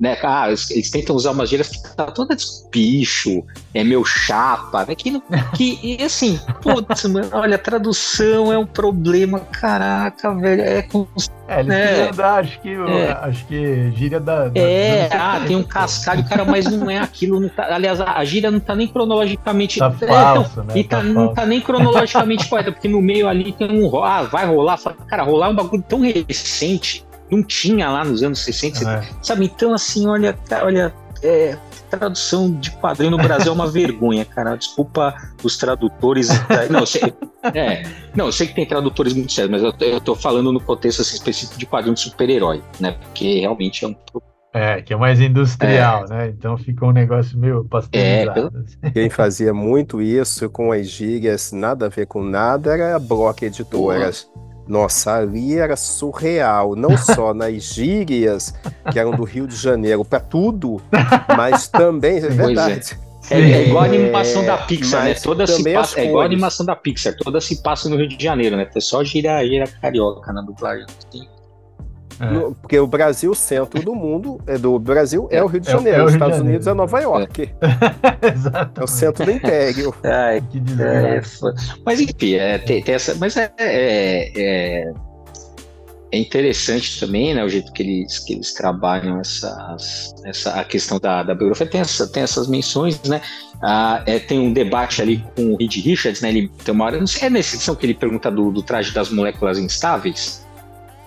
[0.01, 0.17] né?
[0.23, 2.35] Ah, eles, eles, tentam usar umas gírias que tá toda
[2.73, 4.95] bicho, é meu chapa, né?
[4.95, 5.21] Que,
[5.55, 10.63] que e assim, putz, mano, olha, a tradução é um problema, caraca, velho.
[10.63, 11.07] É, com,
[11.47, 12.13] é eles né?
[12.13, 13.19] dar, acho que, é.
[13.21, 14.49] acho que gíria da.
[14.49, 17.39] da é, ah, tem um cascalho, cara, mas não é aquilo.
[17.39, 19.79] Não tá, aliás, a, gíria não tá nem cronologicamente.
[19.79, 20.73] Tá é, falso, né?
[20.77, 24.03] E tá, tá não tá nem cronologicamente correta, porque no meio ali tem um.
[24.03, 24.79] Ah, vai rolar.
[25.07, 29.09] Cara, rolar é um bagulho tão recente não tinha lá nos anos 60, é.
[29.23, 29.45] sabe?
[29.47, 31.57] Então, assim, olha, olha, é,
[31.91, 34.57] tradução de quadrinho no Brasil é uma vergonha, cara.
[34.57, 36.29] Desculpa os tradutores.
[36.71, 37.15] Não, eu sei,
[37.55, 37.83] é,
[38.15, 41.03] não, eu sei que tem tradutores muito sérios, mas eu, eu tô falando no contexto
[41.03, 42.93] assim, específico de quadrinho de super-herói, né?
[42.93, 43.97] Porque realmente é um
[44.53, 46.09] é, que é mais industrial, é.
[46.09, 46.29] né?
[46.29, 48.53] Então fica um negócio meio pasteurizado.
[48.83, 48.91] É.
[48.91, 53.45] Quem fazia muito isso com as gírias, nada a ver com nada, era a Block
[53.45, 54.29] Editoras.
[54.71, 58.55] Nossa, ali era surreal, não só nas gírias,
[58.93, 60.81] que eram do Rio de Janeiro, para tudo,
[61.37, 62.97] mas também, é verdade.
[63.29, 63.41] É.
[63.41, 65.15] é, igual a animação da Pixar, né?
[65.15, 68.23] Toda se passa, é igual a animação da Pixar, toda se passa no Rio de
[68.23, 68.65] Janeiro, né?
[68.73, 70.87] Foi só gira, gira carioca na dublagem.
[72.21, 72.31] É.
[72.31, 75.73] No, porque o Brasil, centro do mundo, é do Brasil é o Rio de é
[75.73, 77.51] Janeiro, é, os Estados Unidos é Nova York.
[78.21, 78.83] É.
[78.85, 79.95] o centro do império.
[80.05, 80.61] Ai, que
[81.85, 82.15] mas enfim,
[82.67, 83.15] tem, tem, essa.
[83.15, 84.93] Mas é, é,
[86.13, 91.23] interessante também, né, o jeito que eles, que eles trabalham essas, essa, a questão da,
[91.23, 91.67] da biografia.
[91.67, 93.21] Tem, essa, tem essas menções, né?
[93.63, 96.31] Ah, é, tem um debate ali com o Reed Richards, né?
[96.31, 98.93] Ele tem uma hora, não sei, é nessa edição que ele pergunta do, do traje
[98.93, 100.40] das moléculas instáveis.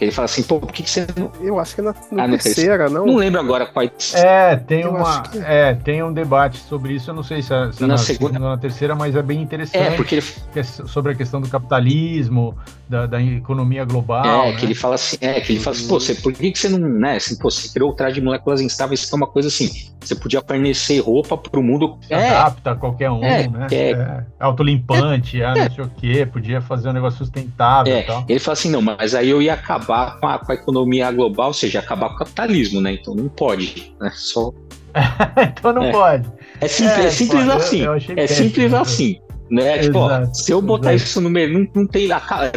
[0.03, 1.31] Ele fala assim, pô, por que, que você não.
[1.41, 3.05] Eu acho que é na, na ah, terceira, não.
[3.05, 4.55] Não lembro agora qual é.
[4.57, 5.21] tem uma.
[5.23, 5.37] Que...
[5.39, 7.09] É, tem um debate sobre isso.
[7.09, 9.21] Eu não sei se é, se é na, na, segunda ou na terceira, mas é
[9.21, 9.93] bem interessante.
[9.93, 10.25] É, porque ele...
[10.55, 12.57] É sobre a questão do capitalismo,
[12.93, 14.23] da, da economia global.
[14.23, 14.57] É, né?
[14.57, 16.69] que ele fala assim, é, que ele fala assim, pô, você, por que, que você
[16.69, 19.47] não, né, assim, pô, você criou o traje de moléculas instáveis, que é uma coisa
[19.47, 21.97] assim, você podia fornecer roupa para o mundo.
[22.09, 23.67] É, adapta a qualquer um, é, né?
[23.71, 28.25] É, é, autolimpante, é, não sei o quê, podia fazer um negócio sustentável e tal.
[28.29, 31.47] Ele fala assim, não, mas aí eu ia acabar com a, com a economia global,
[31.47, 32.93] ou seja, acabar com o capitalismo, né?
[32.93, 34.11] Então não pode, né?
[34.13, 34.51] Só.
[35.57, 36.29] então não pode.
[36.61, 37.81] É simples, é, simples pô, assim.
[37.81, 38.77] Eu, eu é simples né?
[38.77, 39.19] assim.
[39.51, 39.79] Né?
[39.79, 41.09] Tipo, ó, se eu botar exato.
[41.09, 42.09] isso no mercado, não, não tem.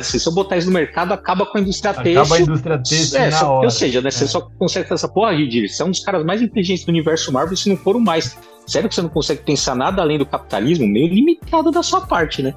[0.03, 2.21] Se eu botar isso no mercado, acaba com a indústria têxtil.
[2.21, 3.19] Acaba a indústria têxtil.
[3.19, 4.11] É, só, ou seja, né, é.
[4.11, 5.69] você só consegue fazer essa porra, Ridir.
[5.69, 8.39] Você é um dos caras mais inteligentes do universo Marvel, se não for o mais.
[8.67, 10.87] Sério que você não consegue pensar nada além do capitalismo?
[10.87, 12.55] Meio limitado da sua parte, né?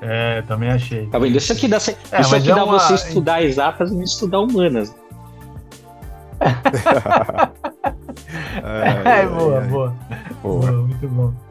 [0.00, 1.06] É, também achei.
[1.06, 1.36] Tá vendo?
[1.36, 2.78] Isso aqui dá, isso é, aqui é dá uma...
[2.78, 4.94] você estudar exatas e não estudar humanas.
[9.04, 9.94] é, boa, boa,
[10.42, 10.72] boa.
[10.72, 11.49] Muito bom.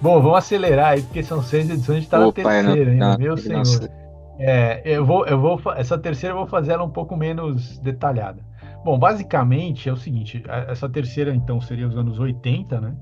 [0.00, 3.18] Bom, vamos acelerar aí, porque são seis edições, a gente tá Opa, na terceira ainda,
[3.18, 3.90] meu senhor.
[4.38, 8.42] É, eu vou, eu vou, essa terceira eu vou fazer ela um pouco menos detalhada.
[8.82, 12.94] Bom, basicamente é o seguinte, essa terceira então seria os anos 80, né?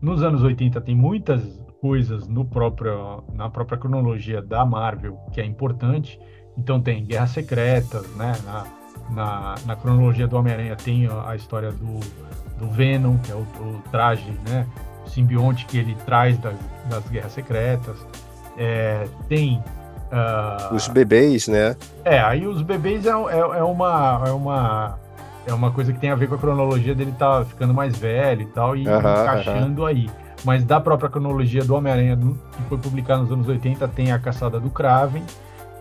[0.00, 1.42] Nos anos 80 tem muitas
[1.82, 6.18] coisas no próprio, na própria cronologia da Marvel que é importante.
[6.56, 8.32] Então tem Guerras Secretas, né?
[8.46, 8.64] Na,
[9.10, 12.00] na, na cronologia do Homem-Aranha tem a, a, história do,
[12.58, 14.66] do Venom, que é o, o traje, né?
[15.06, 16.56] Simbionte que ele traz das,
[16.88, 17.96] das Guerras Secretas.
[18.56, 19.62] É, tem
[20.10, 21.76] uh, os bebês, né?
[22.04, 24.98] É, aí os bebês é, é, é, uma é uma
[25.46, 28.42] é uma coisa que tem a ver com a cronologia dele tá ficando mais velho
[28.42, 29.88] e tal e uh -huh, encaixando uh -huh.
[29.88, 30.10] aí.
[30.44, 34.60] Mas da própria cronologia do Homem-Aranha que foi publicada nos anos 80 tem a Caçada
[34.60, 35.22] do Kraven,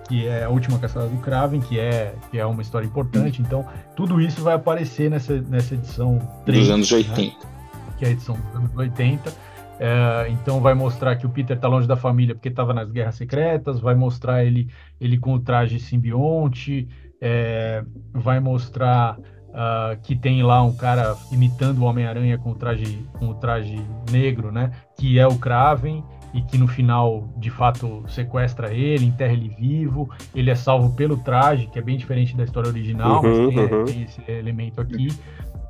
[0.08, 3.42] que é a última Caçada do Kraven, que é que é uma história importante.
[3.42, 7.22] Então tudo isso vai aparecer nessa nessa edição 3 dos anos 80.
[7.22, 7.55] Né?
[7.98, 9.34] Que é a edição dos anos 80.
[9.78, 13.16] É, então vai mostrar que o Peter está longe da família porque estava nas guerras
[13.16, 14.70] secretas, vai mostrar ele,
[15.02, 16.88] ele com o traje simbionte,
[17.20, 19.18] é, vai mostrar
[19.56, 23.82] uh, que tem lá um cara imitando o Homem-Aranha com o traje com o traje
[24.12, 24.72] negro, né?
[24.98, 26.04] Que é o Kraven
[26.34, 30.10] e que no final de fato sequestra ele, enterra ele vivo.
[30.34, 33.60] Ele é salvo pelo traje, que é bem diferente da história original, uhum, mas tem,
[33.60, 33.86] uhum.
[33.86, 35.08] tem, esse elemento aqui.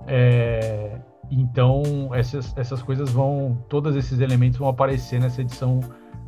[0.08, 0.98] É,
[1.30, 1.84] então,
[2.14, 5.80] essas, essas coisas vão, todos esses elementos vão aparecer nessa edição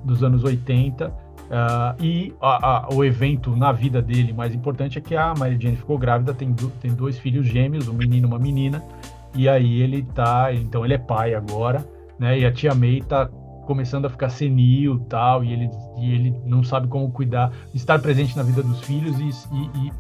[0.04, 1.08] dos anos 80.
[1.08, 1.14] Uh,
[1.50, 5.58] ah, e a, a, o evento na vida dele mais importante é que a Mary
[5.60, 8.84] Jane ficou grávida, tem, do, tem dois filhos gêmeos, um menino e uma menina.
[9.34, 11.88] E aí ele tá, então ele é pai agora,
[12.20, 12.40] né?
[12.40, 13.30] E a tia May tá
[13.68, 18.36] começando a ficar senil tal, e ele, e ele não sabe como cuidar, estar presente
[18.36, 19.92] na vida dos filhos e, e, e,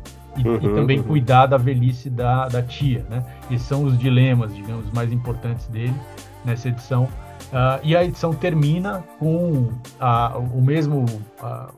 [0.46, 1.04] uhum, e também uhum.
[1.06, 3.24] cuidar da velhice da, da tia, né?
[3.50, 5.96] Esses são os dilemas, digamos, mais importantes dele
[6.44, 7.08] nessa edição.
[7.48, 9.70] Uh, e a edição termina com
[10.00, 11.06] a, o mesmo
[11.42, 11.72] uh,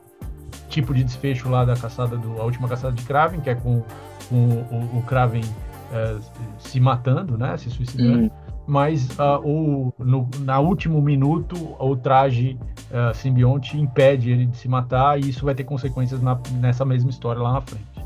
[0.68, 3.82] tipo de desfecho lá da caçada do, a última caçada de Kraven, que é com,
[4.28, 6.20] com o, o, Kraven uh,
[6.58, 7.56] se matando, né?
[7.56, 8.22] Se suicidando.
[8.22, 8.30] Uhum.
[8.66, 9.08] Mas
[9.42, 12.56] o, no na último minuto o traje
[13.14, 17.42] simbionte impede ele de se matar e isso vai ter consequências na, nessa mesma história
[17.42, 17.99] lá na frente.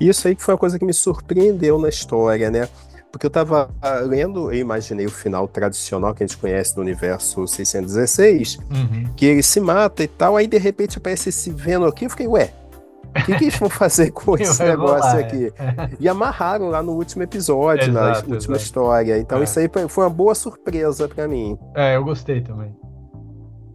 [0.00, 2.68] Isso aí que foi uma coisa que me surpreendeu na história, né?
[3.10, 3.70] Porque eu estava
[4.06, 9.12] lendo, eu imaginei o final tradicional que a gente conhece no universo 616, uhum.
[9.16, 12.28] que ele se mata e tal, aí de repente aparece esse Venom aqui, eu fiquei,
[12.28, 12.52] ué,
[13.16, 15.52] O que, que eles vão fazer com esse negócio rolar, aqui?
[15.58, 15.90] É.
[15.98, 18.56] E amarraram lá no último episódio, exato, na última exato.
[18.56, 19.18] história.
[19.18, 19.44] Então é.
[19.44, 21.58] isso aí foi uma boa surpresa para mim.
[21.74, 22.76] É, eu gostei também.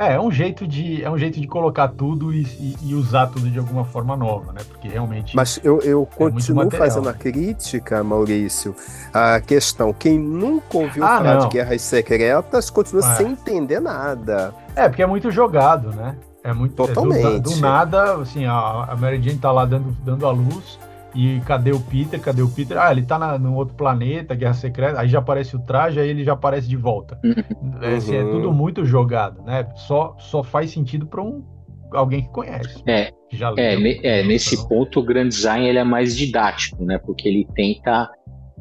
[0.07, 3.27] É, é um jeito de, é um jeito de colocar tudo e, e, e usar
[3.27, 4.61] tudo de alguma forma nova, né?
[4.67, 5.35] Porque realmente.
[5.35, 8.75] Mas eu, eu é continuo fazendo a crítica, Maurício,
[9.13, 11.47] a questão: quem nunca ouviu ah, falar não.
[11.47, 13.15] de guerras secretas continua é.
[13.15, 14.53] sem entender nada.
[14.75, 16.15] É, porque é muito jogado, né?
[16.43, 17.25] É muito Totalmente.
[17.25, 20.77] É do, do, nada, assim, a, a Mary Jane tá lá dando, dando a luz.
[21.15, 22.19] E cadê o Peter?
[22.19, 22.77] Cadê o Peter?
[22.77, 24.99] Ah, ele tá na, num outro planeta, Guerra Secreta.
[24.99, 27.19] Aí já aparece o traje, aí ele já aparece de volta.
[27.23, 27.81] Uhum.
[27.81, 29.67] É, assim, é tudo muito jogado, né?
[29.75, 31.43] Só, só faz sentido para um
[31.91, 32.81] alguém que conhece.
[32.87, 34.67] É, que já é, leu, é nesse então...
[34.67, 36.97] ponto o Grand Design ele é mais didático, né?
[36.97, 38.09] Porque ele tenta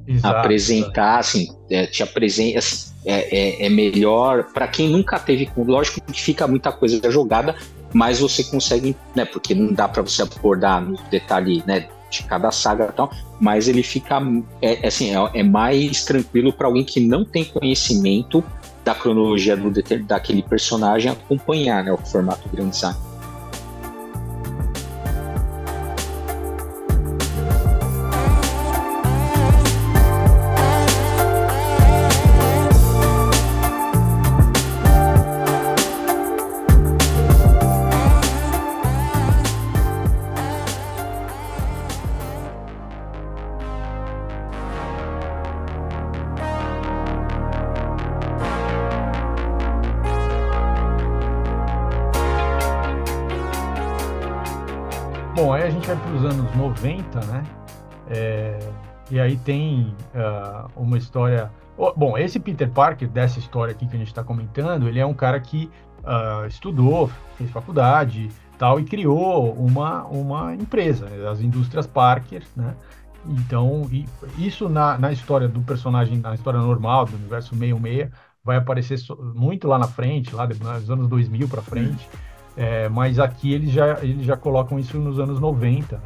[0.07, 5.49] Exato, apresentar, assim, é, te apresenta, assim, é, é, é melhor para quem nunca teve,
[5.57, 7.55] lógico que fica muita coisa jogada,
[7.93, 9.25] mas você consegue, né?
[9.25, 11.89] Porque não dá para você abordar no detalhe, né?
[12.13, 14.21] De cada saga e tal, mas ele fica,
[14.61, 18.45] é, é assim, é, é mais tranquilo para alguém que não tem conhecimento
[18.85, 19.73] da cronologia do,
[20.05, 21.91] daquele personagem acompanhar, né?
[21.91, 22.99] O formato Grand Design.
[57.13, 57.45] 90, né?
[58.09, 58.59] É,
[59.11, 61.51] e aí tem uh, uma história.
[61.97, 65.15] Bom, esse Peter Parker, dessa história aqui que a gente está comentando, ele é um
[65.15, 65.71] cara que
[66.01, 72.75] uh, estudou, fez faculdade tal, e criou uma, uma empresa, né, as indústrias Parker, né?
[73.27, 73.89] Então,
[74.37, 78.11] isso na, na história do personagem, na história normal, do universo 66,
[78.45, 78.99] vai aparecer
[79.35, 82.09] muito lá na frente, lá nos anos 2000 para frente.
[82.57, 86.03] É, mas aqui eles já, eles já colocam isso nos anos 90, né?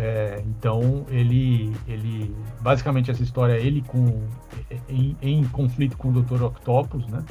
[0.00, 4.28] É, então ele, ele basicamente essa história ele com
[4.88, 6.40] em, em conflito com o Dr.
[6.44, 7.24] Octopus, né?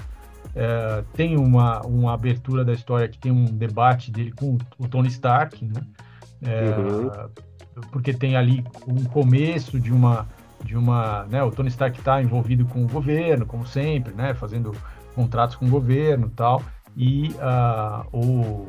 [0.54, 5.08] É, tem uma, uma abertura da história que tem um debate dele com o Tony
[5.08, 5.82] Stark, né?
[6.42, 7.10] É, uhum.
[7.90, 10.28] Porque tem ali um começo de uma
[10.62, 11.42] de uma, né?
[11.44, 14.34] O Tony Stark está envolvido com o governo, como sempre, né?
[14.34, 14.76] Fazendo
[15.16, 16.62] contratos com o governo, tal.
[16.98, 18.68] E uh, o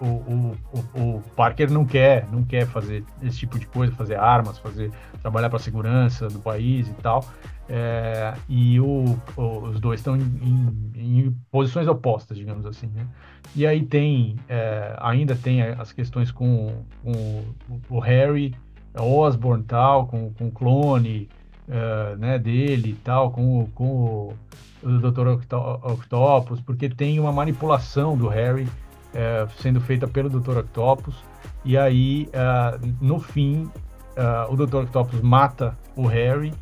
[0.00, 4.58] o, o, o, Parker não quer, não quer fazer esse tipo de coisa, fazer armas,
[4.58, 4.90] fazer
[5.22, 7.24] trabalhar para a segurança do país e tal.
[7.68, 12.86] É, e o, os dois estão em, em, em, posições opostas, digamos assim.
[12.88, 13.06] Né?
[13.54, 17.54] E aí tem, é, ainda tem as questões com, com
[17.88, 18.54] o Harry
[18.94, 21.28] Osborn tal, com, com o clone
[21.68, 24.34] é, né, dele e tal, com, com o,
[24.82, 25.28] o Dr.
[25.82, 28.68] Octopus, porque tem uma manipulação do Harry
[29.14, 30.58] é, sendo feita pelo Dr.
[30.58, 31.14] Octopus.
[31.64, 33.68] E aí, uh, no fim,
[34.16, 34.84] uh, o Dr.
[34.84, 36.52] Octopus mata o Harry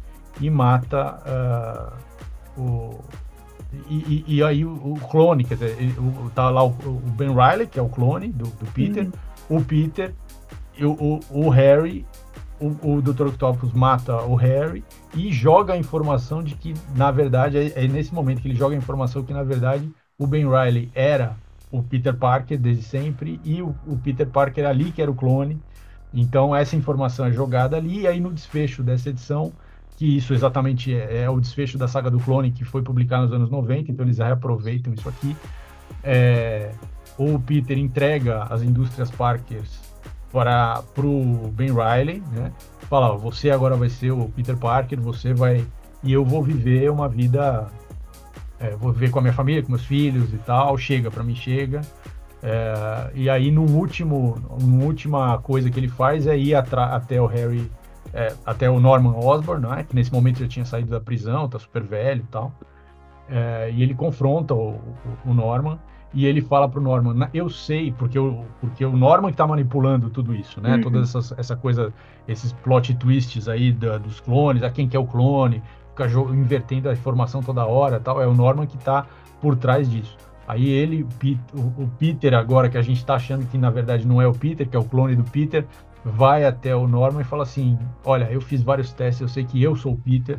[0.40, 1.92] e mata
[2.56, 3.00] uh, o.
[3.88, 7.34] E, e, e, aí o, o, clone, quer dizer, o, tá lá o, o, Ben
[7.34, 9.08] Riley, que é o clone do, do Peter,
[9.50, 9.58] uhum.
[9.58, 10.14] o Peter,
[10.80, 12.06] o, o, Harry,
[12.60, 13.26] o, o Dr.
[13.26, 18.14] Octopus mata o Harry e joga a informação de que, na verdade, é, é nesse
[18.14, 21.36] momento que ele joga a informação que, na verdade, o Ben Riley era
[21.74, 25.60] o Peter Parker desde sempre e o, o, Peter Parker ali que era o clone.
[26.12, 29.52] Então essa informação é jogada ali e aí no desfecho dessa edição,
[29.96, 33.32] que isso exatamente é, é o desfecho da saga do clone que foi publicado nos
[33.32, 35.36] anos 90, então eles reaproveitam isso aqui.
[36.02, 36.70] É,
[37.18, 39.80] o Peter entrega as indústrias Parkers
[40.30, 42.52] para o Ben Riley, né?
[42.88, 45.64] Fala, ó, você agora vai ser o Peter Parker, você vai
[46.04, 47.66] e eu vou viver uma vida
[48.58, 51.34] é, vou viver com a minha família, com meus filhos e tal, chega, para mim
[51.34, 51.80] chega.
[52.42, 57.26] É, e aí no último, uma última coisa que ele faz é ir até o
[57.26, 57.70] Harry,
[58.12, 61.58] é, até o Norman Osborn, né, que nesse momento já tinha saído da prisão, tá
[61.58, 62.52] super velho e tal.
[63.28, 65.78] É, e ele confronta o, o, o, Norman
[66.12, 70.10] e ele fala pro Norman, eu sei, porque o, porque o Norman que tá manipulando
[70.10, 70.74] tudo isso, né?
[70.74, 70.82] Uhum.
[70.82, 71.92] Toda essa, essa coisa,
[72.28, 75.62] esses plot twists aí da, dos clones, a quem que é o clone,
[75.94, 78.20] fica invertendo a informação toda hora tal.
[78.20, 79.06] É o Norman que está
[79.40, 80.16] por trás disso.
[80.46, 81.06] Aí ele,
[81.54, 84.68] o Peter, agora que a gente está achando que na verdade não é o Peter,
[84.68, 85.64] que é o clone do Peter,
[86.04, 89.62] vai até o Norman e fala assim: Olha, eu fiz vários testes, eu sei que
[89.62, 90.38] eu sou o Peter,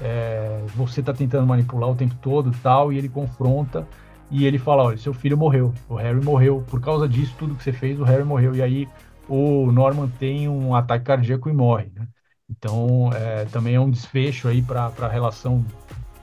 [0.00, 2.92] é, você está tentando manipular o tempo todo tal.
[2.92, 3.88] E ele confronta
[4.30, 7.64] e ele fala: Olha, seu filho morreu, o Harry morreu, por causa disso, tudo que
[7.64, 8.54] você fez, o Harry morreu.
[8.54, 8.88] E aí
[9.26, 11.90] o Norman tem um ataque cardíaco e morre.
[11.94, 12.06] Né?
[12.50, 15.64] Então, é, também é um desfecho aí para a relação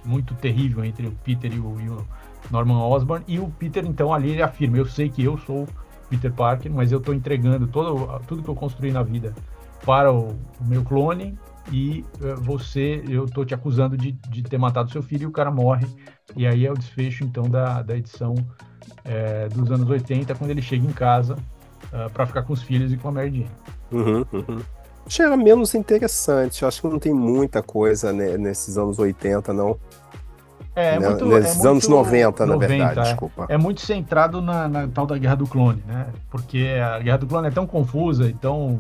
[0.04, 2.06] muito terrível entre o Peter e o, e o,
[2.52, 3.24] Norman Osborn.
[3.28, 5.68] E o Peter, então, ali ele afirma: Eu sei que eu sou
[6.10, 9.34] Peter Parker, mas eu estou entregando todo, tudo que eu construí na vida
[9.86, 11.38] para o, o meu clone
[11.72, 15.32] e uh, você, eu estou te acusando de, de ter matado seu filho e o
[15.32, 15.88] cara morre.
[16.36, 18.36] E aí é o desfecho, então, da, da edição
[19.04, 21.38] é, dos anos 80, quando ele chega em casa uh,
[21.94, 23.52] eh, para ficar com os filhos e com a Mary Jane.
[23.92, 24.60] Uhum, uhum.
[25.08, 29.78] Já era menos interessante, acho que não tem muita coisa né, nesses anos 80, não.
[30.76, 33.04] É, é muito, Nesses é anos 90, 90, na verdade, é.
[33.04, 33.46] desculpa.
[33.50, 36.06] É muito centrado na, na, tal da Guerra do Clone, né?
[36.30, 38.80] Porque a Guerra do Clone é tão confusa e tão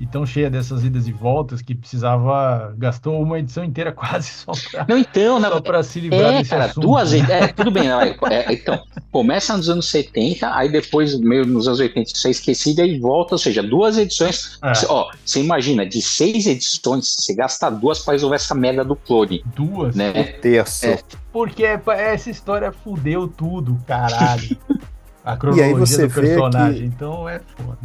[0.00, 4.52] e tão cheia dessas idas e voltas que precisava gastou uma edição inteira quase só
[4.70, 6.86] para não então só para se livrar é, desse cara, assunto.
[6.86, 8.82] duas é, tudo bem é, é, então
[9.12, 13.34] começa nos anos 70 aí depois meio nos anos 80 isso é esquecido e volta
[13.34, 14.74] ou seja duas edições é.
[14.74, 18.96] você, ó você imagina de seis edições você gasta duas para resolver essa merda do
[18.96, 20.98] clone duas né terço é.
[21.30, 24.56] porque essa história fudeu tudo caralho
[25.24, 26.80] a cronologia e aí você do personagem.
[26.80, 27.78] Que então é foda.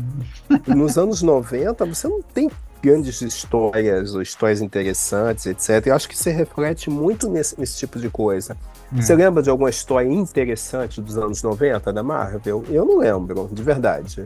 [0.76, 2.50] Nos anos 90, você não tem
[2.82, 5.88] grandes histórias ou histórias interessantes, etc.
[5.88, 8.56] Eu acho que você reflete muito nesse, nesse tipo de coisa.
[8.94, 9.02] Hum.
[9.02, 12.64] Você lembra de alguma história interessante dos anos 90 da Marvel?
[12.70, 14.26] Eu não lembro, de verdade.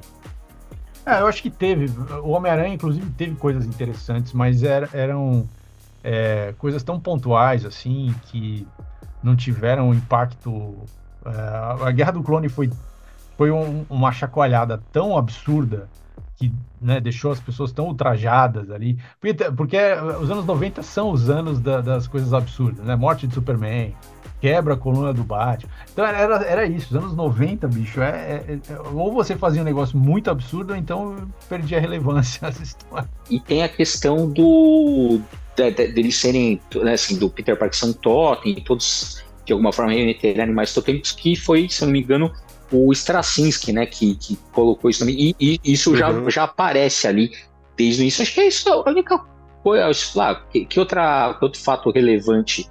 [1.05, 1.89] É, eu acho que teve.
[2.21, 5.47] O Homem-Aranha, inclusive, teve coisas interessantes, mas era, eram
[6.03, 8.67] é, coisas tão pontuais, assim, que
[9.23, 10.75] não tiveram impacto.
[11.25, 12.69] É, a Guerra do Clone foi
[13.39, 15.87] foi um, uma chacoalhada tão absurda
[16.35, 18.99] que né, deixou as pessoas tão ultrajadas ali.
[19.17, 19.77] Porque, porque
[20.21, 22.97] os anos 90 são os anos da, das coisas absurdas, né?
[22.97, 23.95] Morte de Superman,
[24.41, 25.71] quebra a coluna do Batman.
[25.93, 29.65] Então era, era isso, os anos 90, bicho, é, é, é, ou você fazia um
[29.65, 31.15] negócio muito absurdo, ou então
[31.47, 33.09] perdia a relevância história.
[33.29, 35.21] E tem a questão do
[35.55, 39.93] deles de, de serem, né, assim, do Peter Parker são totem, todos de alguma forma
[39.93, 42.31] remeterem animais totêmicos, que foi, se eu não me engano,
[42.71, 45.97] o Straczynski, né, que, que colocou isso também, e, e isso uhum.
[45.97, 47.31] já, já aparece ali
[47.77, 48.21] desde o início.
[48.21, 49.17] Acho que é isso a única
[49.63, 52.69] coisa, lá, que, que, outra, que outro fato relevante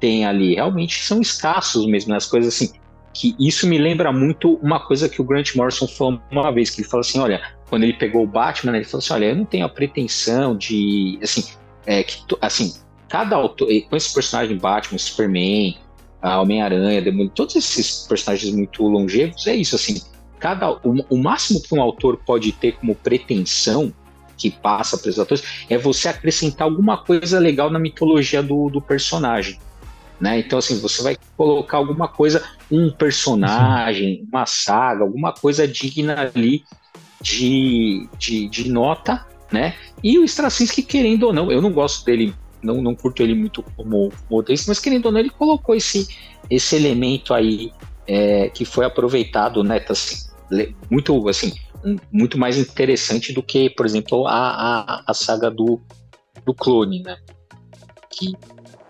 [0.00, 0.54] tem ali?
[0.54, 2.72] Realmente são escassos mesmo, né, as coisas assim,
[3.12, 6.80] que isso me lembra muito uma coisa que o Grant Morrison falou uma vez, que
[6.80, 9.36] ele falou assim, olha, quando ele pegou o Batman, né, ele falou assim, olha, eu
[9.36, 11.44] não tenho a pretensão de, assim,
[11.86, 12.74] é, que, assim,
[13.08, 15.76] cada autor, com esse personagem Batman, Superman,
[16.24, 17.02] a Homem-Aranha,
[17.34, 20.00] todos esses personagens muito longevos, é isso, assim,
[20.38, 23.92] cada o, o máximo que um autor pode ter como pretensão
[24.34, 28.80] que passa para os atores é você acrescentar alguma coisa legal na mitologia do, do
[28.80, 29.58] personagem.
[30.18, 30.38] Né?
[30.38, 36.64] Então, assim, você vai colocar alguma coisa, um personagem, uma saga, alguma coisa digna ali
[37.20, 39.74] de, de, de nota, né?
[40.02, 42.34] E o Straczynski, querendo ou não, eu não gosto dele
[42.64, 46.08] não, não curto ele muito como motorista, mas querendo ou não, ele colocou esse,
[46.50, 47.72] esse elemento aí
[48.06, 49.80] é, que foi aproveitado, né?
[49.80, 50.30] Tá, assim,
[50.90, 51.52] muito, assim,
[52.10, 55.80] muito mais interessante do que, por exemplo, a, a, a saga do,
[56.44, 57.16] do clone, né?
[58.10, 58.34] Que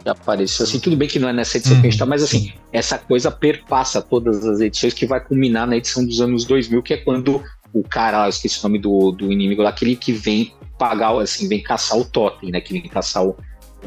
[0.05, 2.23] apareceu assim, tudo bem que não é nessa edição uhum, que a gente tá, mas
[2.23, 6.83] assim, essa coisa perpassa todas as edições que vai culminar na edição dos anos 2000,
[6.83, 10.13] que é quando o cara, eu esqueci o nome do, do inimigo lá, aquele que
[10.13, 12.61] vem pagar, assim, vem caçar o totem, né?
[12.61, 13.37] Que vem caçar o,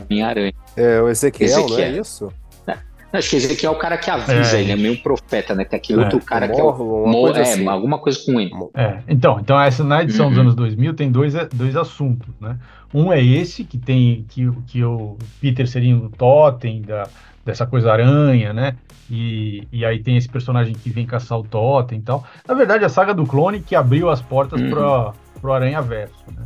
[0.02, 0.54] Homem-Aranha.
[0.76, 2.34] É, o Ezequiel, Ezequiel, não é isso?
[3.12, 5.64] Acho que Ezequiel é o cara que avisa, é, ele é meio um profeta, né?
[5.64, 6.04] Tem aquele é.
[6.04, 7.68] outro cara que é, o, coisa é assim.
[7.68, 8.52] alguma coisa com ele.
[8.74, 10.32] É, então, então essa, na edição uhum.
[10.32, 12.58] dos anos 2000 tem dois, dois assuntos, né?
[12.94, 17.08] Um é esse, que tem que, que o Peter seria o totem da,
[17.46, 18.76] dessa coisa aranha, né?
[19.10, 22.26] E, e aí tem esse personagem que vem caçar o totem e tal.
[22.46, 24.70] Na verdade, a saga do clone que abriu as portas uhum.
[24.70, 26.44] para o Aranha Verso, né?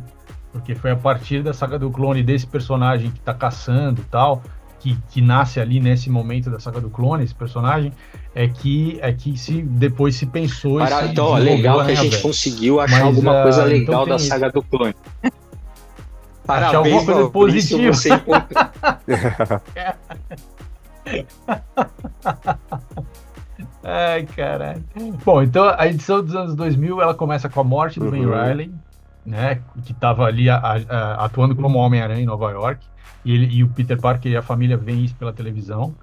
[0.52, 4.42] Porque foi a partir da saga do clone desse personagem que tá caçando tal,
[4.78, 7.92] que, que nasce ali nesse momento da saga do clone, esse personagem,
[8.34, 12.20] é que é que se depois se pensou Para, Então, ó, legal que a gente
[12.20, 14.94] conseguiu achar Mas, alguma uh, coisa legal então da saga do clone.
[16.44, 17.92] Parabéns, achar alguma coisa positiva.
[17.92, 18.10] Você
[23.84, 24.84] Ai, caralho.
[25.24, 28.10] Bom, então a edição dos anos 2000 ela começa com a morte do uhum.
[28.10, 28.72] Ben Riley,
[29.24, 32.84] né, que estava ali a, a, atuando como Homem-Aranha em Nova York,
[33.24, 35.94] e, ele, e o Peter Parker e a família veem isso pela televisão.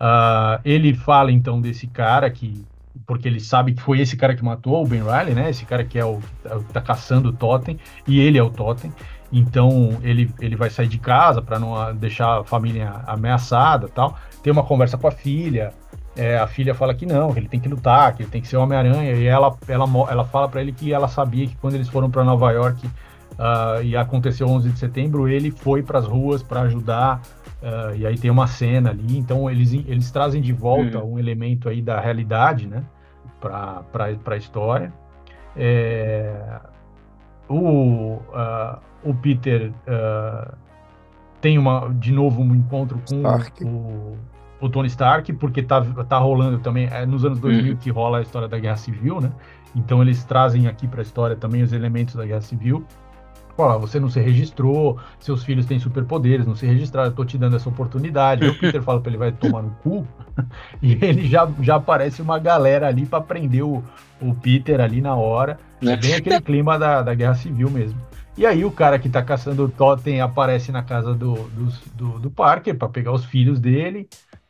[0.00, 2.64] Uh, ele fala então desse cara que,
[3.06, 5.84] porque ele sabe que foi esse cara que matou o Ben Riley, né, esse cara
[5.84, 8.92] que é o que está caçando o Totem, e ele é o Totem.
[9.32, 14.16] Então ele, ele vai sair de casa para não deixar a família ameaçada tal.
[14.42, 15.72] Tem uma conversa com a filha,
[16.16, 18.48] é, a filha fala que não, que ele tem que lutar, que ele tem que
[18.48, 21.88] ser Homem-Aranha, e ela, ela, ela fala para ele que ela sabia que quando eles
[21.88, 26.42] foram para Nova York uh, e aconteceu 11 de setembro, ele foi para as ruas
[26.42, 27.22] para ajudar,
[27.62, 31.14] uh, e aí tem uma cena ali, então eles, eles trazem de volta uhum.
[31.14, 32.82] um elemento aí da realidade, né,
[33.40, 33.84] para
[34.26, 34.92] a história.
[35.56, 36.60] É,
[37.48, 39.72] o, uh, o Peter
[41.40, 43.22] tem uma, de novo um encontro com
[43.66, 44.18] o
[44.60, 47.78] o Tony Stark, porque tá, tá rolando também, é nos anos 2000 uhum.
[47.78, 49.32] que rola a história da Guerra Civil, né?
[49.74, 52.84] Então eles trazem aqui para a história também os elementos da Guerra Civil.
[53.56, 57.36] Olha, você não se registrou, seus filhos têm superpoderes, não se registraram, eu tô te
[57.36, 58.44] dando essa oportunidade.
[58.44, 60.06] Aí o Peter fala para ele vai tomar no cu,
[60.80, 63.82] e ele já, já aparece uma galera ali para prender o,
[64.20, 65.58] o Peter ali na hora.
[65.82, 68.00] É bem aquele clima da, da Guerra Civil mesmo.
[68.36, 72.18] E aí o cara que tá caçando o Totem aparece na casa do, do, do,
[72.18, 74.08] do Parker para pegar os filhos dele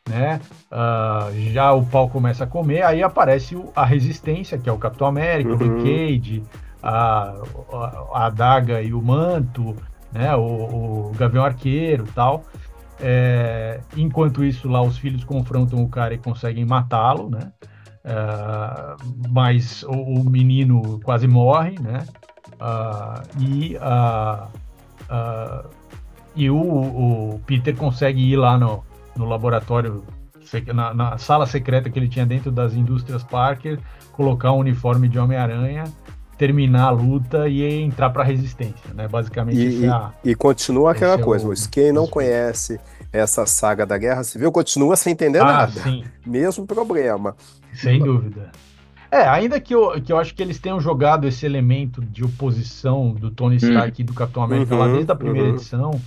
[0.09, 0.40] né?
[0.70, 4.78] Uh, já o pau começa a comer, aí aparece o, a Resistência, que é o
[4.78, 5.80] Capitão América, uhum.
[5.80, 6.42] o Cage,
[6.82, 7.34] a,
[7.72, 9.76] a, a adaga e o manto,
[10.12, 10.34] né?
[10.34, 12.44] O, o Gavião Arqueiro tal.
[13.03, 17.53] É, enquanto isso, lá os filhos confrontam o cara e conseguem matá-lo, né?
[18.03, 22.07] Uh, mas o, o, menino quase morre, né?
[22.55, 24.48] Uh, e uh,
[26.34, 28.84] e o, o, Peter consegue ir lá no,
[29.16, 30.04] no laboratório,
[30.74, 33.78] na, na, sala secreta que ele tinha dentro das indústrias Parker,
[34.12, 35.84] colocar um uniforme de Homem-Aranha,
[36.36, 39.06] terminar a luta e entrar para a resistência, né?
[39.06, 39.58] Basicamente.
[39.58, 42.80] E, é a, e continua aquela é coisa, o, quem não conhece
[43.12, 45.72] essa saga da Guerra Civil continua sem entender ah, nada.
[45.72, 46.04] Sim.
[46.24, 47.36] Mesmo problema.
[47.74, 48.50] Sem dúvida.
[49.11, 53.12] É, ainda que eu, que eu acho que eles tenham jogado esse elemento de oposição
[53.12, 53.56] do Tony.
[53.56, 54.02] Stark hum.
[54.02, 55.54] e do Capitão América uhum, lá desde a primeira uhum.
[55.54, 56.00] edição,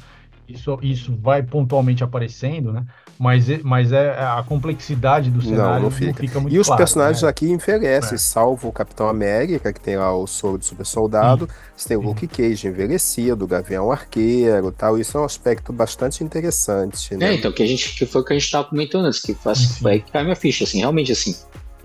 [0.53, 2.85] isso, isso vai pontualmente aparecendo, né?
[3.17, 6.07] Mas, mas é, é a complexidade do cenário não, não fica.
[6.07, 7.29] Não fica muito E os claro, personagens né?
[7.29, 8.17] aqui envelhecem, é.
[8.17, 11.53] salvo o Capitão América, que tem lá o soro de super soldado, Sim.
[11.75, 14.97] você tem o Luke Cage envelhecido, o Gavião Arqueiro tal.
[14.97, 17.31] Isso é um aspecto bastante interessante, né?
[17.31, 19.33] É, então, que, a gente, que foi o que a gente estava comentando antes, que
[19.33, 21.35] faz, vai cair minha ficha, assim, realmente, assim,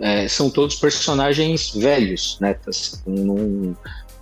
[0.00, 2.54] é, são todos personagens velhos, né?
[2.54, 3.74] Tá, assim, num,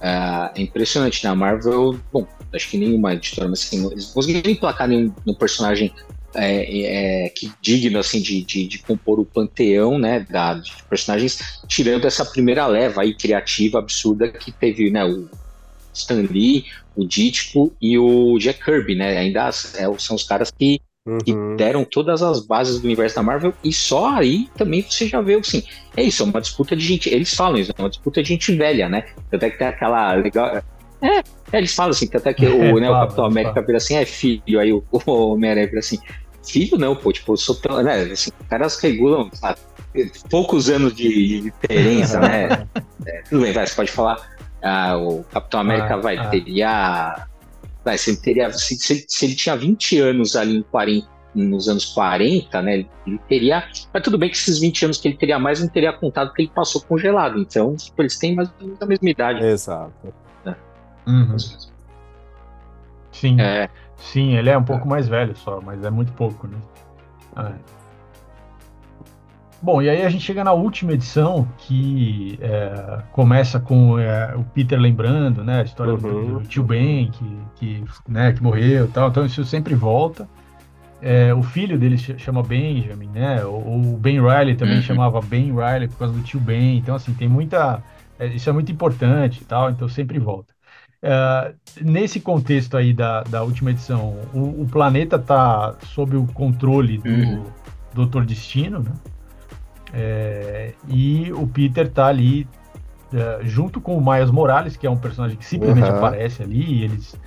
[0.07, 1.36] é, é impressionante, na né?
[1.36, 5.92] Marvel, bom, acho que nenhuma editora, mas assim, eles conseguiram emplacar nenhum, nenhum personagem
[6.34, 11.62] é, é, que digno assim de, de, de, compor o panteão né da, de personagens
[11.66, 15.30] tirando essa primeira leva aí criativa absurda que teve né o
[15.94, 20.78] Stan Lee o Ditko e o Jack Kirby né ainda é, são os caras que,
[21.07, 21.18] uhum.
[21.18, 25.20] que, deram todas as bases do universo da Marvel e só aí também você já
[25.20, 25.62] vê assim
[25.96, 28.54] é isso é uma disputa de gente eles falam isso é uma disputa de gente
[28.54, 30.62] velha né até que tem aquela legal
[31.02, 34.59] é, eles falam assim, até que o, né, o Capitão América vira assim, é filho,
[34.59, 35.98] aí o, o Homem-Aranha vira assim,
[36.44, 39.59] filho não, pô, tipo, sou tão, né, assim, caras regulam, sabe,
[40.30, 42.66] poucos anos de, diferença, né,
[43.07, 44.16] é, tudo bem, vai, você pode falar,
[44.62, 46.28] ah, o Capitão América ah, vai, ah.
[46.28, 47.26] teria,
[47.87, 51.68] vai, se ele teria, se, se, se, ele tinha 20 anos ali em 40, nos
[51.68, 53.62] anos 40, né, ele teria,
[53.95, 56.43] mas tudo bem que esses 20 anos que ele teria mais, não teria contado que
[56.43, 59.45] ele passou congelado, então, tipo, eles têm mais ou menos a mesma idade.
[59.45, 59.93] Exato.
[60.45, 60.57] Né?
[61.07, 61.37] Uhum.
[63.12, 63.41] Sim.
[63.41, 63.68] É.
[63.97, 66.59] Sim, ele é um pouco mais velho só, mas é muito pouco, né?
[67.37, 67.53] É.
[69.66, 74.44] Bom, e aí a gente chega na última edição, que é, começa com é, o
[74.44, 75.98] Peter lembrando, né, a história uhum.
[75.98, 80.28] do, do, tio Ben, que, que, né, que morreu e tal, então isso sempre volta.
[81.02, 84.82] É, o filho dele chama Benjamin, né, o, o Ben Riley também uhum.
[84.82, 87.82] chamava Ben Riley por causa do tio Ben, então assim, tem muita...
[88.20, 90.54] É, isso é muito importante e tal, então sempre volta.
[91.02, 91.52] Uh,
[91.82, 97.10] nesse contexto aí da, da última edição, o, o planeta está sob o controle do
[97.10, 97.42] uhum.
[97.92, 98.92] Doutor Destino, né?
[99.99, 102.47] É, e o Peter está ali
[103.12, 105.97] uh, junto com o Miles Morales, que é um personagem que simplesmente uhum.
[105.97, 107.18] aparece ali, e eles,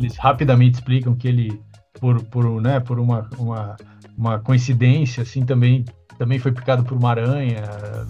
[0.00, 1.60] eles rapidamente explicam que ele,
[2.00, 3.76] por, por, né, por uma, uma,
[4.16, 5.84] uma coincidência, assim, também,
[6.16, 7.62] também foi picado por uma aranha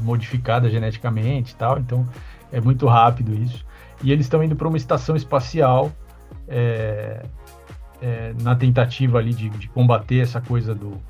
[0.03, 2.07] modificada geneticamente e tal, então
[2.53, 3.65] é muito rápido isso
[4.05, 5.91] e eles estão indo para uma estação espacial
[6.47, 7.25] é,
[8.03, 11.01] é, na tentativa ali de, de, combater essa coisa do,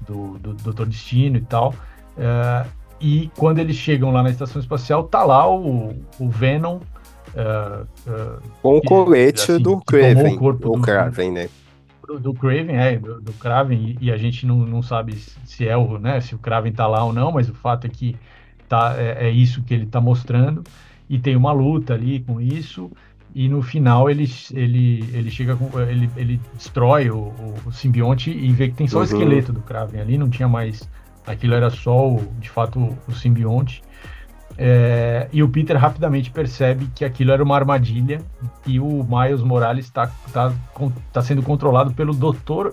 [0.00, 1.74] do, do Doutor Destino e tal.
[2.16, 2.66] É,
[3.00, 6.80] e quando eles chegam lá na estação espacial, tá lá o, o Venom.
[7.34, 10.38] É, é, Com o colete assim, do Craven.
[10.38, 11.48] O do, Craven, né?
[12.06, 15.66] Do, do Craven, é, do, do Craven, e, e, a gente não, não sabe se
[15.66, 18.16] é o, né, se o Craven tá lá ou não, mas o fato é que
[18.68, 20.62] tá, é, é isso que ele tá mostrando
[21.08, 22.90] e tem uma luta ali com isso
[23.34, 27.32] e no final ele, ele, ele chega com, ele, ele destrói o,
[27.66, 29.02] o, simbionte e vê que tem só uhum.
[29.02, 30.88] o esqueleto do Kraven ali, não tinha mais
[31.26, 33.82] Aquilo era só, o, de fato, o simbionte.
[34.56, 38.20] É, e o Peter rapidamente percebe que aquilo era uma armadilha
[38.64, 40.52] e o Miles Morales está tá,
[41.12, 42.72] tá sendo controlado pelo Dr.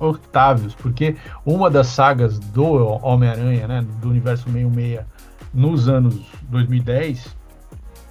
[0.00, 1.14] Octavius, porque
[1.46, 5.02] uma das sagas do Homem-Aranha, né, do universo 66,
[5.52, 7.36] nos anos 2010,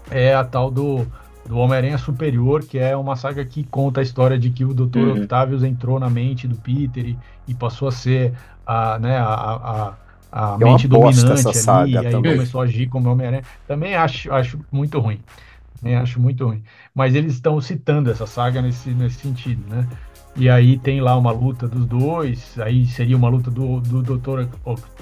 [0.10, 1.06] é a tal do,
[1.46, 5.00] do Homem-Aranha Superior, que é uma saga que conta a história de que o Dr.
[5.00, 5.22] Uhum.
[5.22, 7.18] Octavius entrou na mente do Peter e,
[7.48, 8.34] e passou a ser
[8.66, 9.94] a, né, a, a
[10.34, 12.34] a Eu mente dominante ali, saga e aí também.
[12.34, 13.44] começou a agir como Homem-Aranha.
[13.68, 15.20] Também acho, acho muito ruim.
[15.80, 16.64] Também acho muito ruim.
[16.94, 19.88] Mas eles estão citando essa saga nesse, nesse sentido, né?
[20.36, 24.48] E aí tem lá uma luta dos dois, aí seria uma luta do, do Dr.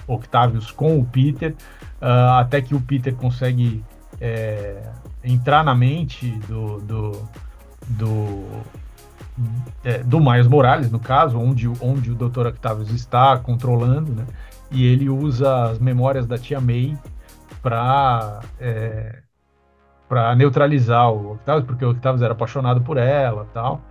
[0.06, 1.56] Octavius com o Peter,
[2.02, 3.82] uh, até que o Peter consegue
[4.20, 4.84] é,
[5.24, 7.12] entrar na mente do, do,
[7.88, 8.44] do,
[9.84, 12.48] é, do Miles Morales, no caso, onde, onde o Dr.
[12.48, 14.26] Octavius está controlando, né?
[14.72, 16.98] e ele usa as memórias da tia May
[17.62, 19.20] para é,
[20.08, 23.82] para neutralizar o Octavius, porque o Octavius era apaixonado por ela tal.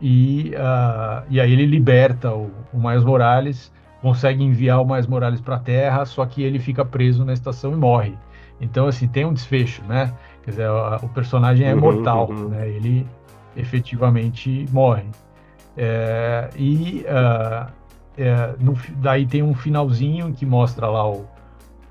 [0.00, 3.70] E, uh, e aí ele liberta o, o Miles Morales,
[4.00, 7.72] consegue enviar o Miles Morales para a Terra, só que ele fica preso na estação
[7.72, 8.14] e morre.
[8.58, 10.14] Então, assim, tem um desfecho, né?
[10.42, 12.48] Quer dizer, o, personagem é uhum, mortal, uhum.
[12.48, 12.66] né?
[12.66, 13.06] Ele
[13.56, 15.04] efetivamente morre.
[15.76, 17.70] É, e uh,
[18.18, 21.26] é, no, daí tem um finalzinho que mostra lá o,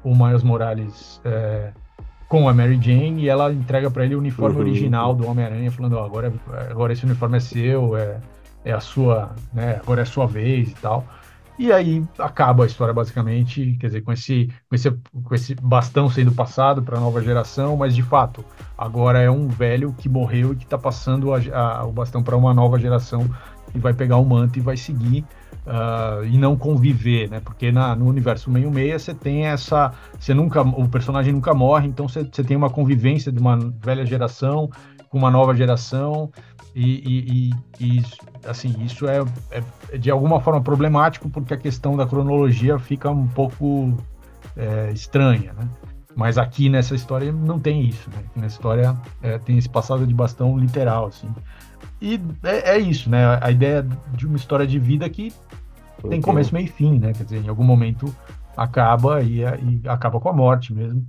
[0.04, 1.72] o Miles Morales é,
[2.28, 4.62] com a Mary Jane e ela entrega para ele o uniforme uhum.
[4.62, 6.32] original do Homem-Aranha, falando: oh, agora,
[6.70, 8.20] agora esse uniforme é seu, é,
[8.64, 11.06] é a sua, né, agora é a sua vez e tal.
[11.60, 16.10] E aí acaba a história basicamente, quer dizer, com esse, com esse, com esse bastão
[16.10, 18.46] sendo passado para a nova geração, mas de fato,
[18.78, 22.38] agora é um velho que morreu e que está passando a, a, o bastão para
[22.38, 23.30] uma nova geração
[23.76, 25.26] e vai pegar o manto e vai seguir
[25.68, 27.42] uh, e não conviver, né?
[27.42, 31.90] Porque na, no universo meio meia você tem essa, você nunca, o personagem nunca morre,
[31.90, 34.70] então você tem uma convivência de uma velha geração
[35.10, 36.32] com uma nova geração
[36.76, 37.50] e, e,
[37.80, 38.06] e, e
[38.48, 43.28] assim isso é, é, de alguma forma problemático porque a questão da cronologia fica um
[43.28, 43.98] pouco
[44.56, 45.68] é, estranha, né?
[46.16, 48.18] Mas aqui nessa história não tem isso, né?
[48.20, 51.30] Aqui nessa história é, tem esse passado de bastão literal, assim.
[52.02, 53.40] E é, é, isso, né?
[53.42, 55.34] A ideia de uma história de vida que
[56.10, 57.14] tem começo, meio e fim, né?
[57.14, 58.14] Quer dizer, em algum momento
[58.56, 61.06] acaba e, e acaba com a morte mesmo.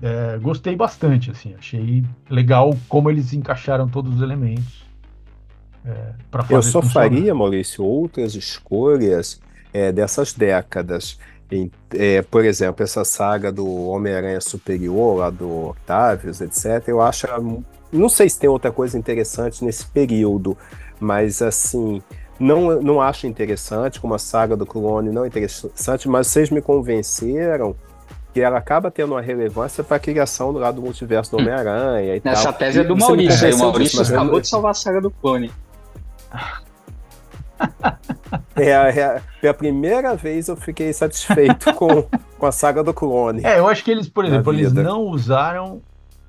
[0.00, 4.81] É, gostei bastante, assim, achei legal como eles encaixaram todos os elementos.
[5.84, 7.08] É, fazer Eu só funcionar.
[7.08, 9.40] faria, Maurício, outras escolhas
[9.72, 11.18] é, dessas décadas.
[11.50, 17.26] Em, é, por exemplo, essa saga do Homem-Aranha Superior, lá do Octavius, etc., eu acho.
[17.92, 20.56] Não sei se tem outra coisa interessante nesse período,
[20.98, 22.00] mas assim,
[22.40, 26.62] não, não acho interessante, como a saga do clone não é interessante, mas vocês me
[26.62, 27.76] convenceram
[28.32, 31.40] que ela acaba tendo uma relevância para a criação do lado do multiverso do hum.
[31.42, 32.54] Homem-Aranha e Nessa tal.
[32.54, 35.50] tese é do Maurício, aí, o Maurício acabou de salvar a saga do clone.
[38.54, 42.02] É, é, pela primeira vez eu fiquei satisfeito com,
[42.38, 43.44] com a saga do clone.
[43.44, 45.80] É, eu acho que eles, por exemplo, eles não usaram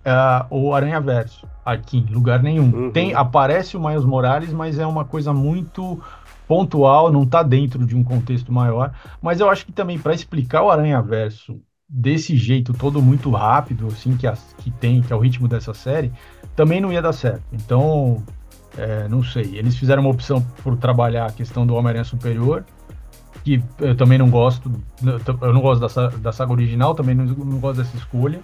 [0.05, 2.71] uh, o Aranha Verso aqui em lugar nenhum.
[2.73, 2.91] Uhum.
[2.91, 6.01] Tem aparece o Miles Morales, mas é uma coisa muito
[6.47, 8.93] pontual, não está dentro de um contexto maior.
[9.21, 13.87] Mas eu acho que também para explicar o Aranha Verso desse jeito todo muito rápido,
[13.87, 16.11] assim que, a, que tem, que é o ritmo dessa série,
[16.55, 17.43] também não ia dar certo.
[17.51, 18.23] Então,
[18.77, 19.57] é, não sei.
[19.57, 22.63] Eles fizeram uma opção por trabalhar a questão do Homem-Aranha Superior,
[23.43, 24.71] que eu também não gosto.
[25.41, 28.39] Eu não gosto da, da saga original, também não, não gosto dessa escolha,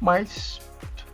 [0.00, 0.60] mas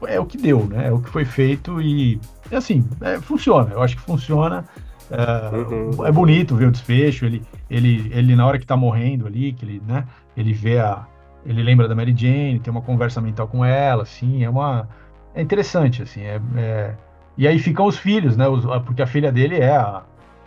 [0.07, 0.89] é o que deu, né?
[0.89, 2.21] É o que foi feito e,
[2.53, 3.73] assim, é, funciona.
[3.73, 4.65] Eu acho que funciona.
[5.11, 6.07] É, uhum.
[6.07, 7.25] é, bonito ver o desfecho.
[7.25, 10.07] Ele, ele, ele na hora que tá morrendo ali, que ele, né?
[10.37, 11.07] Ele vê a,
[11.45, 14.89] ele lembra da Mary Jane, tem uma conversa mental com ela, assim, é uma,
[15.35, 16.95] é interessante, assim, é, é
[17.41, 18.47] e aí ficam os filhos, né?
[18.47, 20.03] Os, porque a filha dele é a,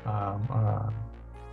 [0.05, 0.35] a,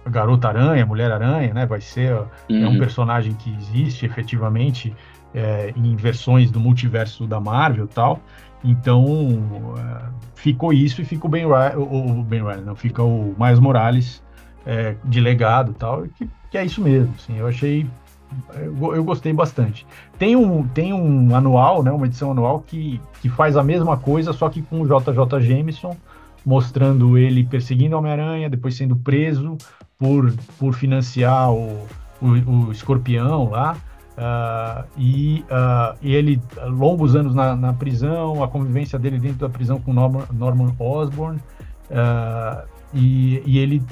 [0.04, 1.64] a garota aranha, mulher aranha, né?
[1.64, 2.26] Vai ser uhum.
[2.50, 2.78] é um uhum.
[2.78, 4.94] personagem que existe efetivamente
[5.34, 8.20] é, em versões do multiverso da Marvel e tal.
[8.62, 10.02] Então é,
[10.34, 14.22] ficou isso e fica o Ben Ryan, o, Ben não fica o Miles Morales
[14.66, 17.14] é, de legado e tal, que, que, é isso mesmo.
[17.16, 17.86] Assim, eu achei,
[18.54, 19.86] eu, gostei bastante.
[20.18, 24.32] Tem um, tem um anual, né, uma edição anual que, que faz a mesma coisa,
[24.32, 25.96] só que com o JJ Jameson
[26.44, 29.56] mostrando ele perseguindo Homem-Aranha, depois sendo preso
[29.98, 31.86] por, por financiar o,
[32.20, 33.76] o, o escorpião lá.
[34.20, 39.48] Uh, e, uh, e, ele, longos anos na, na, prisão, a convivência dele dentro da
[39.48, 41.38] prisão com Norman, Norman Osborn,
[41.90, 43.82] uh, e, e, ele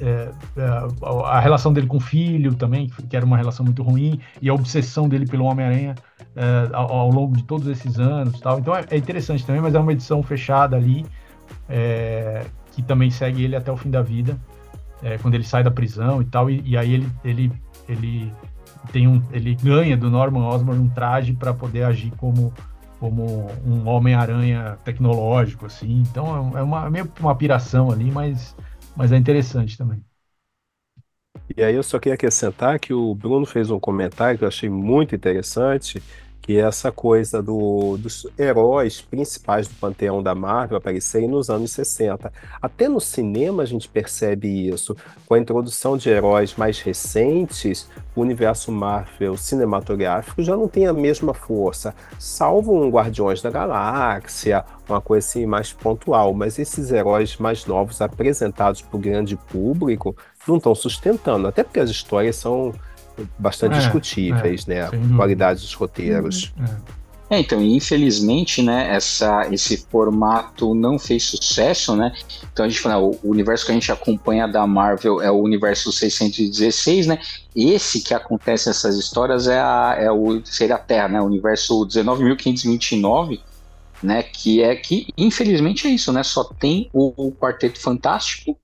[0.00, 4.18] é, é, a relação dele com o filho também, que era uma relação muito ruim,
[4.40, 5.94] e a obsessão dele pelo Homem-Aranha
[6.34, 8.58] é, ao, ao, longo de todos esses anos tal.
[8.58, 11.04] Então é, é, interessante também, mas é uma edição fechada ali,
[11.68, 14.36] é, que também segue ele até o fim da vida,
[15.02, 17.52] é, quando ele sai da prisão e tal, e, e aí ele, ele,
[17.88, 18.32] ele,
[18.92, 22.52] tem um, ele ganha do Norman Osborn um traje para poder agir como
[23.00, 26.02] como um Homem-Aranha tecnológico, assim.
[26.02, 28.54] Então é uma, meio uma piração ali, mas,
[28.96, 30.04] mas é interessante também.
[31.56, 34.68] E aí eu só queria acrescentar que o Bruno fez um comentário que eu achei
[34.68, 36.02] muito interessante,
[36.56, 42.32] é essa coisa do, dos heróis principais do panteão da Marvel aparecerem nos anos 60.
[42.60, 44.96] Até no cinema a gente percebe isso.
[45.26, 50.92] Com a introdução de heróis mais recentes, o universo Marvel cinematográfico já não tem a
[50.92, 56.34] mesma força, salvo um Guardiões da Galáxia, uma coisa assim mais pontual.
[56.34, 60.16] Mas esses heróis mais novos apresentados para o grande público
[60.48, 62.74] não estão sustentando, até porque as histórias são
[63.38, 64.80] bastante é, discutíveis, é, né?
[64.82, 66.52] A qualidade dos roteiros.
[67.30, 67.36] É.
[67.36, 67.40] é.
[67.40, 72.12] então, infelizmente, né, essa, esse formato não fez sucesso, né?
[72.52, 75.92] Então a gente fala, o universo que a gente acompanha da Marvel é o universo
[75.92, 77.18] 616, né?
[77.54, 81.20] Esse que acontece essas histórias é, a, é o seria a Terra, né?
[81.20, 83.40] O universo 19.529,
[84.02, 84.22] né?
[84.22, 86.22] Que é que infelizmente é isso, né?
[86.22, 88.59] Só tem o, o Quarteto Fantástico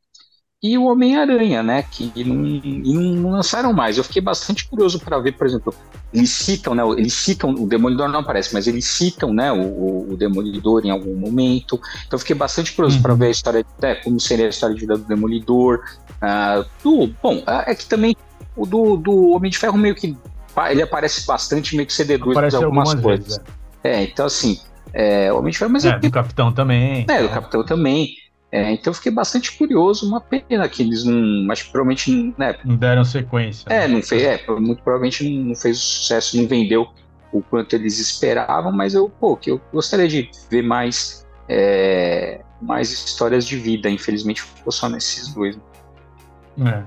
[0.73, 1.85] e o Homem-Aranha, né?
[1.89, 3.97] Que não, não, lançaram mais.
[3.97, 5.73] Eu fiquei bastante curioso para ver, por exemplo,
[6.12, 6.83] eles citam, né?
[6.97, 9.53] Eles citam, o Demolidor não aparece, mas eles citam, né?
[9.53, 11.81] O, o Demolidor em algum momento.
[12.07, 13.03] Então eu fiquei bastante curioso uhum.
[13.03, 15.85] para ver a história, né, como seria a história de vida do Demolidor.
[16.17, 18.17] Uh, do, bom, é que também
[18.57, 20.17] o do, do Homem de Ferro meio que
[20.71, 23.27] ele aparece bastante, meio que cededor de algumas, algumas coisas.
[23.27, 23.41] Vezes,
[23.85, 23.91] é.
[23.93, 24.03] é.
[24.05, 24.59] então assim,
[24.93, 27.05] é, o Homem de Ferro, mas é, é do Capitão também.
[27.09, 28.17] É, do Capitão também.
[28.51, 31.45] É, então eu fiquei bastante curioso, uma pena que eles não.
[31.47, 32.35] Mas provavelmente.
[32.39, 33.69] Né, não deram sequência.
[33.69, 33.89] É, né?
[33.89, 36.89] não fez, é, muito provavelmente não fez sucesso, não vendeu
[37.33, 42.91] o quanto eles esperavam, mas eu, pô, que eu gostaria de ver mais, é, mais
[42.91, 43.91] histórias de vida.
[43.91, 45.59] Infelizmente ficou só nesses dois.
[46.65, 46.83] É.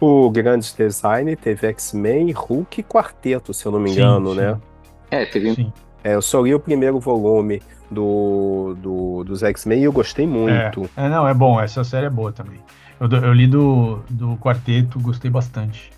[0.00, 4.40] O grande design teve X-Men, Hulk e Quarteto, se eu não me engano, sim, sim.
[4.40, 4.60] né?
[5.10, 5.54] É, teve.
[5.54, 5.72] Sim.
[6.04, 10.88] É, eu só li o primeiro volume do, do dos X-Men e eu gostei muito.
[10.96, 12.60] É, é, não, é bom, essa série é boa também.
[13.00, 15.90] Eu, eu li do, do quarteto, gostei bastante.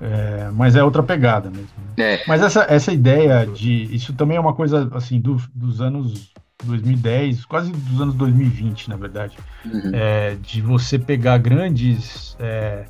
[0.00, 1.68] É, mas é outra pegada mesmo.
[1.96, 2.14] Né?
[2.14, 2.22] É.
[2.26, 3.94] Mas essa, essa ideia de.
[3.94, 6.32] Isso também é uma coisa assim do, dos anos
[6.64, 9.36] 2010, quase dos anos 2020, na verdade.
[9.64, 9.90] Uhum.
[9.92, 12.84] É, de você pegar grandes é,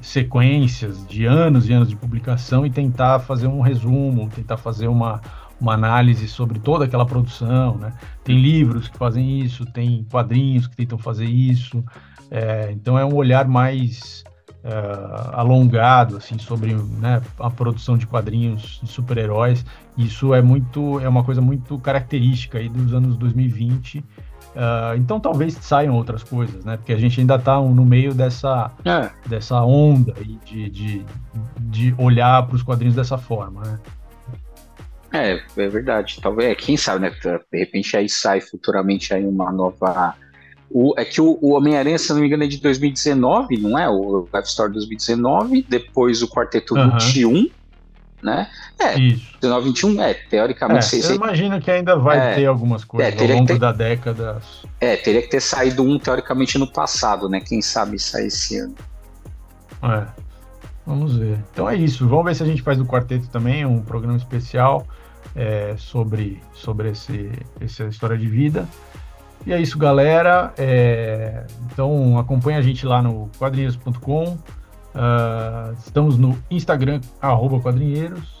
[0.00, 5.20] sequências de anos e anos de publicação e tentar fazer um resumo, tentar fazer uma,
[5.60, 7.92] uma análise sobre toda aquela produção, né?
[8.24, 11.84] Tem livros que fazem isso, tem quadrinhos que tentam fazer isso,
[12.30, 14.24] é, então é um olhar mais
[14.62, 14.70] é,
[15.32, 19.64] alongado assim sobre né, a produção de quadrinhos de super-heróis.
[19.96, 23.98] Isso é muito, é uma coisa muito característica aí dos anos 2020.
[23.98, 24.04] Uh,
[24.54, 26.76] é, então talvez saiam outras coisas, né?
[26.76, 29.10] Porque a gente ainda está no meio dessa, é.
[29.28, 30.12] dessa onda
[30.44, 31.06] de, de,
[31.60, 33.78] de olhar para os quadrinhos dessa forma, né?
[35.12, 36.18] É, é verdade.
[36.22, 37.10] Talvez, quem sabe, né?
[37.10, 40.14] De repente aí sai futuramente aí uma nova.
[40.70, 43.88] O, é que o, o Homem-Aranha, se não me engano, é de 2019, não é?
[43.88, 46.92] O Life Story 2019, depois o Quarteto uhum.
[46.92, 47.50] 21,
[48.22, 48.48] né?
[48.78, 49.36] É, Isso.
[49.40, 50.94] 19, 21, é, teoricamente.
[50.94, 53.72] É, eu imagino que ainda vai é, ter algumas coisas é, ao longo ter, da
[53.72, 54.40] década.
[54.80, 57.40] É, teria que ter saído um, teoricamente, no passado, né?
[57.40, 58.74] Quem sabe sair esse ano.
[59.82, 60.06] É.
[60.86, 61.38] Vamos ver.
[61.52, 62.06] Então é isso.
[62.06, 64.86] Vamos ver se a gente faz do quarteto também, um programa especial
[65.34, 68.68] é, sobre, sobre esse, essa história de vida.
[69.46, 70.52] E é isso, galera.
[70.58, 74.24] É, então acompanha a gente lá no quadrinheiros.com.
[74.32, 74.38] Uh,
[74.92, 78.40] ah, estamos no Instagram, arroba quadrinheiros.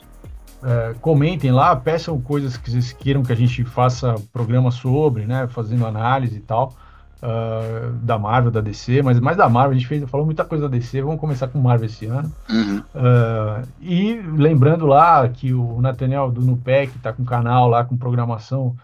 [0.60, 5.48] Uh, comentem lá, peçam coisas que vocês queiram que a gente faça programa sobre, né?
[5.48, 6.74] Fazendo análise e tal
[7.22, 10.68] uh, da Marvel, da DC, mas mais da Marvel, a gente fez, falou muita coisa
[10.68, 12.32] da DC, vamos começar com Marvel esse ano.
[12.48, 12.78] Uhum.
[12.94, 18.74] Uh, e lembrando lá que o Nathaniel do Nupec está com canal lá com programação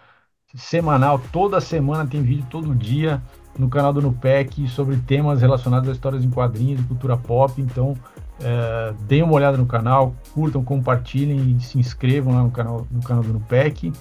[0.55, 3.20] semanal, toda semana tem vídeo todo dia
[3.59, 8.95] no canal do Nupec sobre temas relacionados a histórias em quadrinhos cultura pop, então uh,
[9.05, 13.32] deem uma olhada no canal, curtam, compartilhem, se inscrevam lá no canal, no canal do
[13.32, 13.93] Nupec.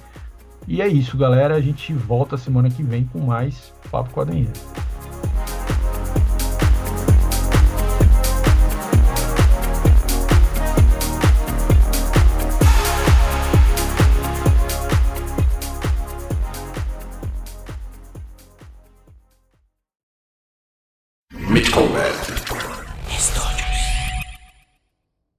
[0.68, 1.56] E é isso, galera.
[1.56, 4.54] A gente volta semana que vem com mais Papo Quadrinheiro.